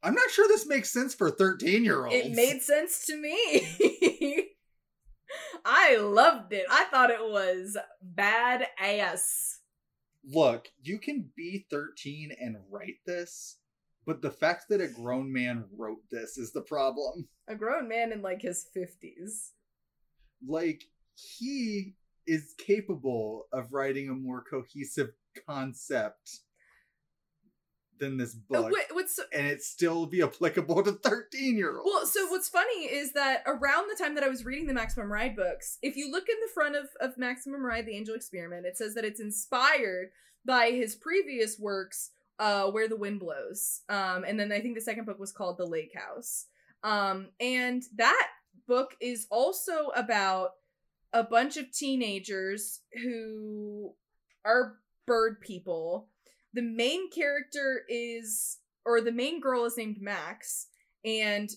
[0.03, 2.15] I'm not sure this makes sense for 13 year olds.
[2.15, 4.47] It made sense to me.
[5.65, 6.65] I loved it.
[6.69, 9.59] I thought it was bad ass.
[10.27, 13.57] Look, you can be 13 and write this,
[14.05, 17.27] but the fact that a grown man wrote this is the problem.
[17.47, 19.49] A grown man in like his 50s.
[20.47, 20.83] Like,
[21.15, 21.95] he
[22.27, 25.11] is capable of writing a more cohesive
[25.47, 26.39] concept
[28.01, 31.85] than this Uh, book wait, what's and it still be applicable to 13 year olds
[31.85, 32.05] well?
[32.05, 35.37] So what's funny is that around the time that I was reading the Maximum Ride
[35.37, 38.75] books, if you look in the front of of Maximum Ride: The Angel Experiment, it
[38.77, 40.09] says that it's inspired
[40.43, 44.81] by his previous works, uh, When the Wind Blows, um, and then I think the
[44.81, 46.47] second book was called The Lake House,
[46.83, 48.27] um, and that
[48.67, 50.51] book is also about
[51.13, 53.93] a bunch of teenagers who
[54.43, 56.07] are bird people.
[56.53, 60.67] The main character is, or the main girl is named Max,
[61.05, 61.49] and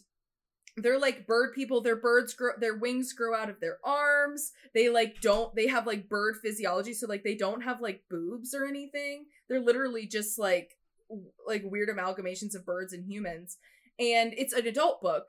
[0.77, 1.81] they're like bird people.
[1.81, 4.53] Their birds grow, their wings grow out of their arms.
[4.75, 8.55] They like don't, they have like bird physiology, so like they don't have like boobs
[8.55, 9.27] or anything.
[9.49, 10.77] They're literally just like
[11.09, 13.59] w- like weird amalgamations of birds and humans.
[13.99, 15.29] And it's an adult book,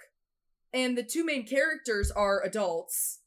[0.73, 3.19] and the two main characters are adults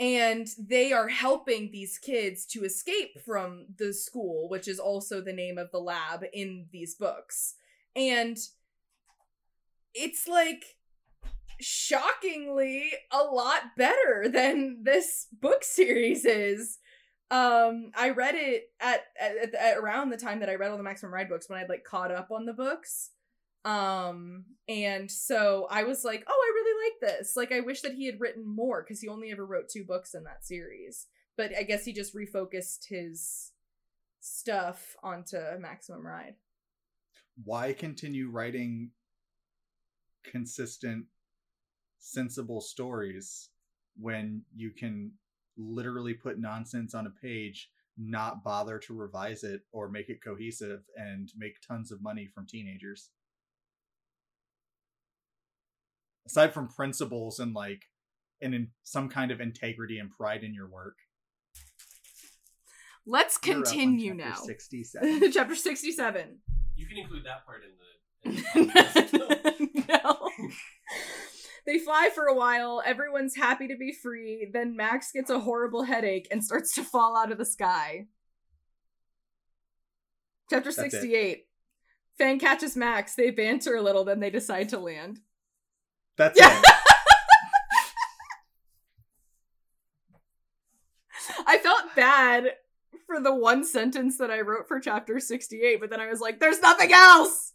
[0.00, 5.32] and they are helping these kids to escape from the school which is also the
[5.32, 7.54] name of the lab in these books.
[7.94, 8.38] And
[9.94, 10.64] it's like
[11.60, 16.78] shockingly a lot better than this book series is.
[17.30, 20.82] Um i read it at, at, at around the time that i read all the
[20.82, 23.10] maximum ride books when i'd like caught up on the books.
[23.64, 26.49] Um and so i was like oh i
[26.84, 27.36] like this.
[27.36, 30.14] Like i wish that he had written more because he only ever wrote two books
[30.14, 31.06] in that series.
[31.36, 33.52] But i guess he just refocused his
[34.20, 36.34] stuff onto maximum ride.
[37.44, 38.90] Why continue writing
[40.24, 41.06] consistent
[41.98, 43.48] sensible stories
[43.98, 45.12] when you can
[45.56, 50.82] literally put nonsense on a page not bother to revise it or make it cohesive
[50.96, 53.10] and make tons of money from teenagers
[56.30, 57.82] aside from principles and like
[58.40, 60.96] and in some kind of integrity and pride in your work
[63.06, 66.38] let's You're up on continue chapter now 67 chapter 67
[66.76, 67.80] You can include that part in the.
[69.88, 70.30] no.
[71.66, 75.84] They fly for a while, everyone's happy to be free, then Max gets a horrible
[75.84, 78.06] headache and starts to fall out of the sky.
[80.48, 81.00] Chapter That's it.
[81.02, 81.46] 68.
[82.18, 85.20] Fang catches Max, they banter a little, then they decide to land.
[86.16, 86.58] That's Yeah.
[86.58, 86.64] it
[91.46, 92.44] I felt bad
[93.06, 96.40] for the one sentence that I wrote for chapter 68, but then I was like,
[96.40, 97.52] there's nothing else!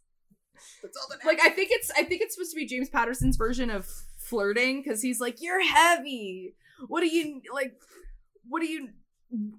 [0.82, 3.36] that's all that like I think it's I think it's supposed to be James Patterson's
[3.36, 3.88] version of
[4.18, 6.56] flirting because he's like, "You're heavy.
[6.88, 7.74] What do you like?
[8.48, 8.90] What do you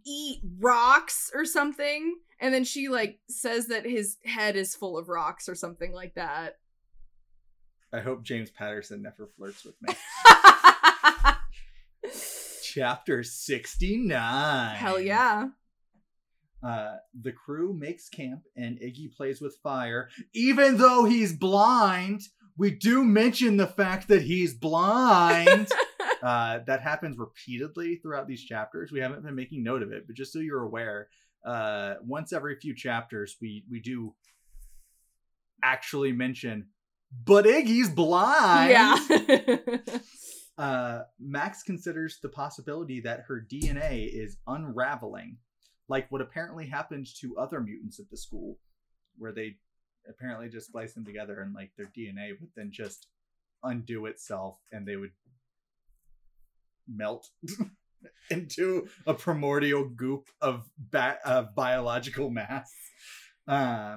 [0.06, 0.40] eat?
[0.58, 5.48] Rocks or something?" And then she like says that his head is full of rocks
[5.50, 6.56] or something like that.
[7.92, 9.94] I hope James Patterson never flirts with me.
[12.62, 14.76] Chapter 69.
[14.76, 15.48] Hell yeah.
[16.62, 20.08] Uh, the crew makes camp and Iggy plays with fire.
[20.34, 22.22] Even though he's blind,
[22.56, 25.68] we do mention the fact that he's blind.
[26.22, 28.90] uh, that happens repeatedly throughout these chapters.
[28.90, 31.08] We haven't been making note of it, but just so you're aware,
[31.44, 34.14] uh, once every few chapters, we we do
[35.62, 36.66] actually mention,
[37.24, 38.70] but Iggy's blind.
[38.70, 39.56] yeah.
[40.58, 45.36] Uh, Max considers the possibility that her DNA is unraveling,
[45.86, 48.58] like what apparently happened to other mutants at the school,
[49.18, 49.56] where they
[50.08, 53.06] apparently just splice them together and like their DNA would then just
[53.62, 55.10] undo itself and they would
[56.88, 57.28] melt
[58.30, 62.72] into a primordial goop of ba- of biological mass.
[63.46, 63.96] Uh,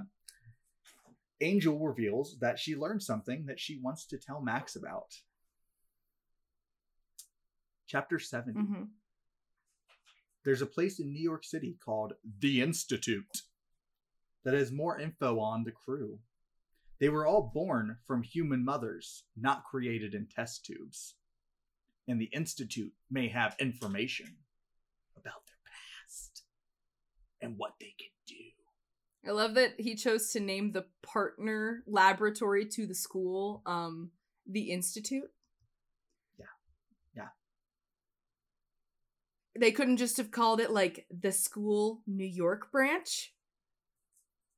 [1.42, 5.22] Angel reveals that she learned something that she wants to tell Max about.
[7.88, 8.60] Chapter 70.
[8.60, 8.92] Mhm.
[10.44, 13.44] There's a place in New York City called The Institute
[14.44, 16.22] that has more info on the crew.
[17.00, 21.16] They were all born from human mothers, not created in test tubes.
[22.08, 24.46] And the Institute may have information
[25.16, 26.44] about their past
[27.42, 28.19] and what they can do.
[29.30, 34.10] I love that he chose to name the partner laboratory to the school um
[34.50, 35.30] the institute.
[36.40, 36.46] Yeah.
[37.16, 37.28] Yeah.
[39.60, 43.32] They couldn't just have called it like the school New York branch.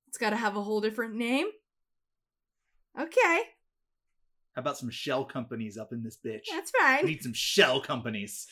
[0.08, 1.48] It's got to have a whole different name.
[3.00, 3.42] Okay,
[4.54, 6.44] How about some shell companies up in this bitch?
[6.50, 6.98] that's right.
[6.98, 7.12] We fine.
[7.12, 8.48] need some shell companies.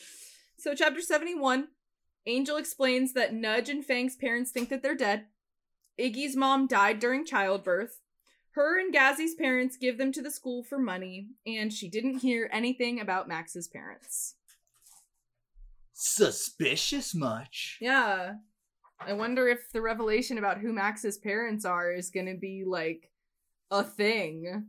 [0.58, 1.68] So, chapter 71
[2.26, 5.26] Angel explains that Nudge and Fang's parents think that they're dead.
[5.98, 8.00] Iggy's mom died during childbirth.
[8.52, 12.48] Her and Gazzy's parents give them to the school for money, and she didn't hear
[12.52, 14.34] anything about Max's parents.
[15.92, 17.78] Suspicious much.
[17.80, 18.34] Yeah.
[19.06, 23.10] I wonder if the revelation about who Max's parents are is going to be like
[23.70, 24.66] a thing.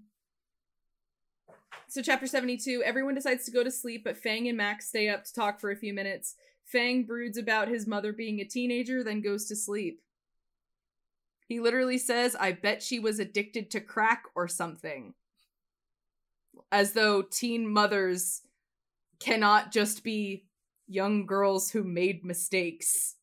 [1.88, 5.26] So, chapter 72 everyone decides to go to sleep, but Fang and Max stay up
[5.26, 6.36] to talk for a few minutes.
[6.66, 10.02] Fang broods about his mother being a teenager, then goes to sleep.
[11.52, 15.16] He literally says, I bet she was addicted to crack or something.
[16.72, 18.44] As though teen mothers
[19.20, 20.46] cannot just be
[20.88, 23.16] young girls who made mistakes.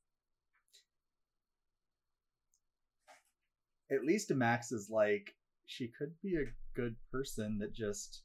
[3.91, 8.25] At least Max is like, she could be a good person that just,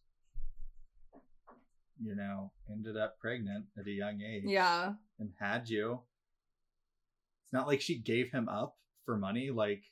[2.04, 4.44] you know, ended up pregnant at a young age.
[4.46, 4.96] Yeah.
[5.18, 6.02] And had you.
[7.46, 8.76] It's not like she gave him up
[9.06, 9.84] for money like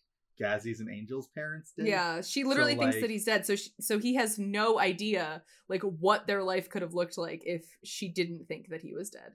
[0.42, 1.86] Gazzy's and Angel's parents did.
[1.88, 3.46] Yeah, she literally thinks like- that he's dead.
[3.46, 7.44] So she, so he has no idea like what their life could have looked like
[7.46, 9.34] if she didn't think that he was dead.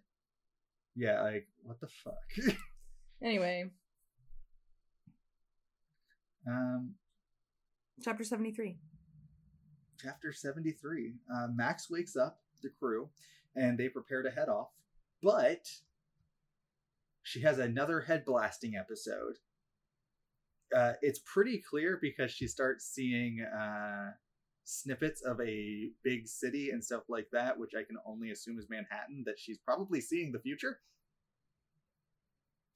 [0.95, 2.55] Yeah, like, what the fuck?
[3.23, 3.71] Anyway,
[6.47, 6.95] um,
[8.05, 8.77] chapter 73.
[9.99, 13.09] chapter 73 uh, max wakes up the crew
[13.55, 14.69] and they prepare to head off
[15.23, 15.67] but
[17.23, 19.37] she has another head blasting episode
[20.75, 24.11] uh, it's pretty clear because she starts seeing uh,
[24.65, 28.69] snippets of a big city and stuff like that which i can only assume is
[28.69, 30.81] manhattan that she's probably seeing the future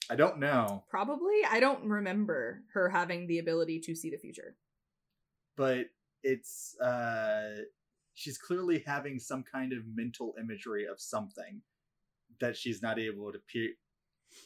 [0.08, 1.40] i don't know Probably.
[1.50, 4.56] I don't remember her having the ability to see the future.
[5.56, 5.86] but
[6.22, 7.62] it's uh
[8.14, 11.62] she's clearly having some kind of mental imagery of something
[12.40, 13.74] that she's not able to pe-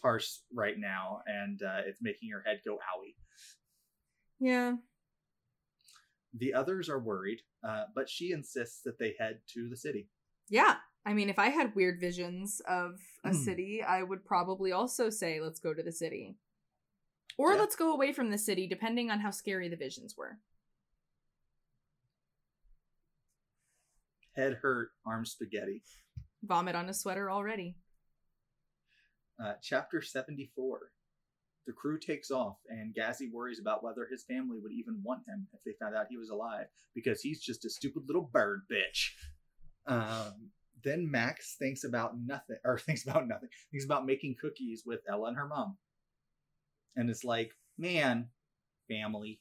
[0.01, 3.15] parse right now and uh, it's making her head go owie
[4.41, 4.77] Yeah.
[6.37, 10.09] the others are worried uh, but she insists that they head to the city
[10.49, 10.77] Yeah.
[11.07, 13.35] I mean, if I had weird visions of a Hmm.
[13.35, 16.39] city, I would probably also say, let's go to the city.
[17.37, 17.59] Or Yeah.
[17.61, 20.39] let's go away from the city, depending on how scary the visions were.
[24.35, 25.83] head hurt arm spaghetti
[26.43, 27.77] Vomit on a sweater already.
[29.39, 30.91] uh, chapter 74
[31.67, 35.47] the crew takes off and Gazzy worries about whether his family would even want him
[35.53, 39.11] if they found out he was alive because he's just a stupid little bird bitch.
[39.87, 40.51] Um,
[40.83, 45.29] then Max thinks about nothing, or thinks about nothing, thinks about making cookies with Ella
[45.29, 45.77] and her mom.
[46.97, 48.29] And it's like, man,
[48.89, 49.41] family.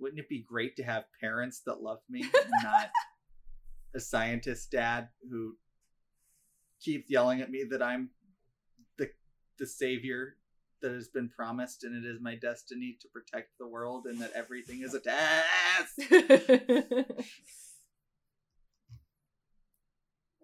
[0.00, 2.24] Wouldn't it be great to have parents that love me
[2.62, 2.90] not
[3.94, 5.56] a scientist dad who
[6.80, 8.10] keeps yelling at me that I'm
[8.96, 9.10] the
[9.58, 10.36] the savior
[10.82, 14.32] that has been promised and it is my destiny to protect the world and that
[14.34, 16.00] everything is a test.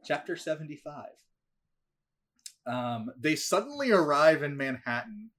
[0.05, 1.07] Chapter 75.
[2.67, 5.31] Um, they suddenly arrive in Manhattan.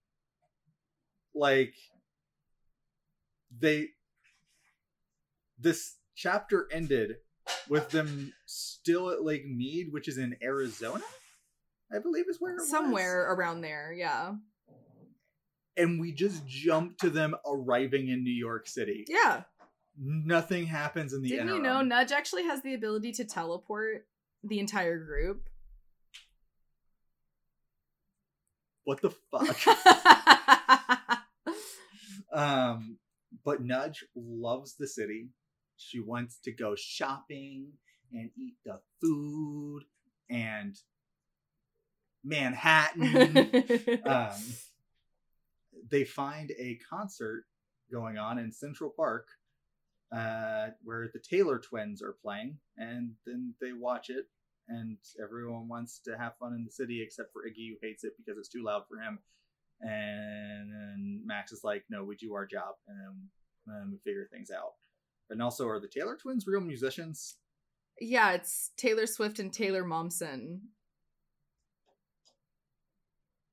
[1.33, 1.73] Like
[3.59, 3.89] they
[5.59, 7.15] this chapter ended
[7.69, 11.03] with them still at Lake Mead, which is in Arizona,
[11.91, 12.69] I believe is where it was.
[12.69, 14.33] Somewhere around there, yeah.
[15.77, 19.05] And we just jump to them arriving in New York City.
[19.07, 19.43] Yeah.
[19.97, 24.05] Nothing happens in the Didn't you know Nudge actually has the ability to teleport
[24.43, 25.49] the entire group?
[28.85, 29.57] what the fuck?
[32.35, 32.97] Um,
[33.45, 35.29] but Nudge loves the city.
[35.77, 37.69] She wants to go shopping
[38.11, 39.83] and eat the food
[40.29, 40.75] and
[42.25, 43.37] Manhattan.
[44.05, 44.31] um,
[45.89, 47.45] they find a concert
[47.91, 49.27] going on in Central Park
[50.15, 54.25] uh, where the Taylor twins are playing, and then they watch it,
[54.67, 58.13] and everyone wants to have fun in the city except for Iggy, who hates it
[58.17, 59.19] because it's too loud for him.
[59.81, 63.29] And then Max is like, "No, we do our job, and then,
[63.67, 64.73] then we figure things out."
[65.29, 67.37] And also, are the Taylor twins real musicians?
[67.99, 70.59] yeah, it's Taylor Swift and Taylor Momsen.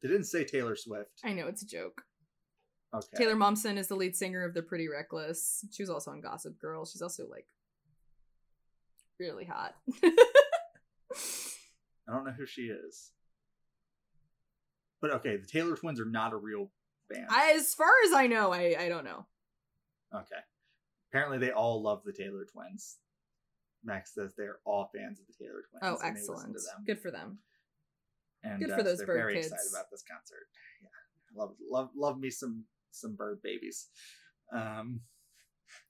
[0.03, 1.21] They didn't say Taylor Swift.
[1.25, 2.03] I know it's a joke.
[2.95, 3.17] Okay.
[3.17, 5.65] Taylor Momsen is the lead singer of The Pretty Reckless.
[5.71, 6.85] She was also on Gossip Girl.
[6.85, 7.47] She's also like
[9.19, 9.75] really hot.
[10.03, 13.13] I don't know who she is.
[15.01, 16.71] But okay, the Taylor twins are not a real
[17.09, 17.27] band.
[17.31, 19.27] As far as I know, I I don't know.
[20.15, 20.41] Okay.
[21.11, 22.99] Apparently, they all love the Taylor twins.
[23.85, 25.83] Max says they're all fans of the Taylor twins.
[25.83, 26.87] Oh, and they listen excellent.
[26.87, 27.39] Good for them.
[28.45, 29.47] And, good uh, for those they're bird very kids.
[29.47, 30.47] excited about this concert.
[30.83, 33.89] Yeah, love, love, love me some some bird babies.
[34.55, 35.01] Um,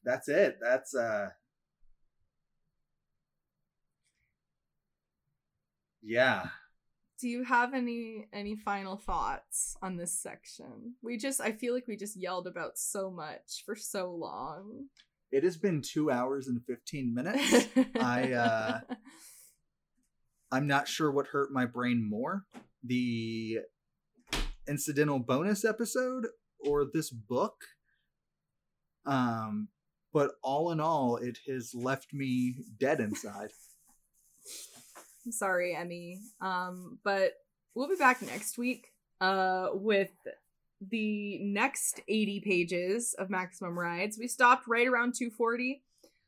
[0.05, 0.59] that's it.
[0.61, 1.29] That's uh,
[6.03, 6.47] yeah.
[7.21, 10.95] Do you have any any final thoughts on this section?
[11.03, 14.87] We just I feel like we just yelled about so much for so long.
[15.31, 17.69] It has been two hours and fifteen minutes.
[18.01, 18.81] I, uh,
[20.51, 22.45] I'm not sure what hurt my brain more
[22.85, 23.59] the
[24.69, 26.27] incidental bonus episode
[26.67, 27.65] or this book.
[29.07, 29.69] Um,
[30.13, 33.51] but all in all, it has left me dead inside.
[35.25, 36.19] I'm sorry, Emmy.
[36.41, 37.35] Um, but
[37.75, 38.89] we'll be back next week
[39.21, 40.11] uh with
[40.91, 44.19] the next 80 pages of maximum rides.
[44.19, 45.83] We stopped right around 240.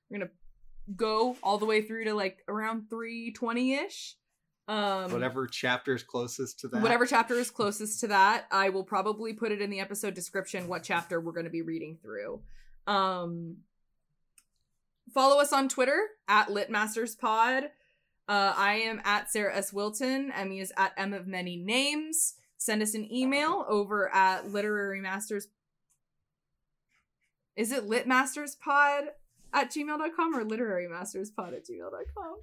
[0.08, 0.30] We're gonna
[0.94, 4.16] go all the way through to like around 320-ish.
[4.66, 6.80] Um Whatever chapter is closest to that.
[6.82, 10.68] whatever chapter is closest to that i will probably put it in the episode description
[10.68, 12.40] what chapter we're going to be reading through.
[12.86, 13.58] Um
[15.12, 17.64] follow us on twitter at litmasterspod.
[18.26, 19.70] Uh, i am at sarah s.
[19.72, 20.32] Wilton.
[20.34, 22.34] Emmy is at m of many names.
[22.56, 25.48] Send us an email over at literary masters
[27.56, 29.08] is it litmasterspod
[29.52, 32.36] at gmail.com or literarymasterspod at gmail.com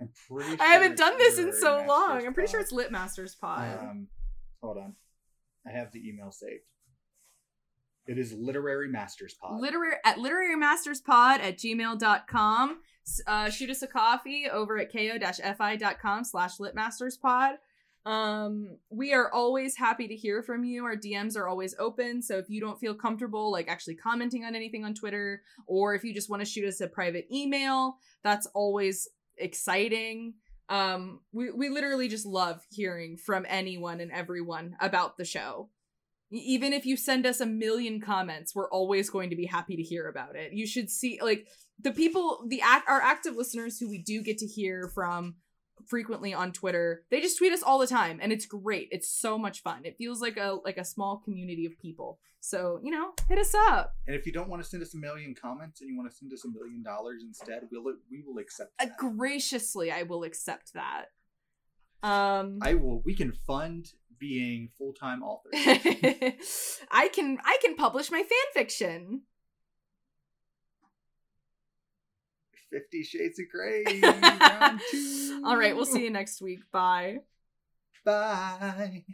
[0.00, 2.64] I'm pretty i haven't done this in so Masters long i'm pretty sure Pod.
[2.64, 4.06] it's litmasterspod Um,
[4.62, 4.94] hold on.
[5.66, 6.62] I have the email saved.
[8.06, 9.60] It is Literary Masters Pod.
[9.60, 12.78] literary at literary masters pod at gmail.com
[13.26, 17.56] uh, shoot us a coffee over at ko-fi.com slash litmasterspod
[18.06, 22.38] um we are always happy to hear from you our dms are always open so
[22.38, 26.14] if you don't feel comfortable like actually commenting on anything on twitter or if you
[26.14, 29.06] just want to shoot us a private email that's always
[29.40, 30.34] exciting.
[30.68, 35.70] Um we, we literally just love hearing from anyone and everyone about the show.
[36.30, 39.82] Even if you send us a million comments we're always going to be happy to
[39.82, 40.52] hear about it.
[40.52, 41.46] You should see like
[41.80, 45.36] the people the act our active listeners who we do get to hear from
[45.86, 47.04] frequently on twitter.
[47.10, 48.88] They just tweet us all the time and it's great.
[48.90, 49.80] It's so much fun.
[49.84, 52.18] It feels like a like a small community of people.
[52.40, 53.94] So you know hit us up.
[54.06, 56.16] And if you don't want to send us a million comments and you want to
[56.16, 60.72] send us a million dollars instead, we'll we will accept uh, graciously i will accept
[60.74, 61.06] that.
[62.02, 63.02] Um I will.
[63.04, 65.52] We can fund being full time authors.
[66.90, 69.22] i can i can publish my fan fiction
[72.70, 73.84] Fifty Shades of Grey.
[75.44, 77.18] all right we'll see you next week bye
[78.04, 79.04] Bye.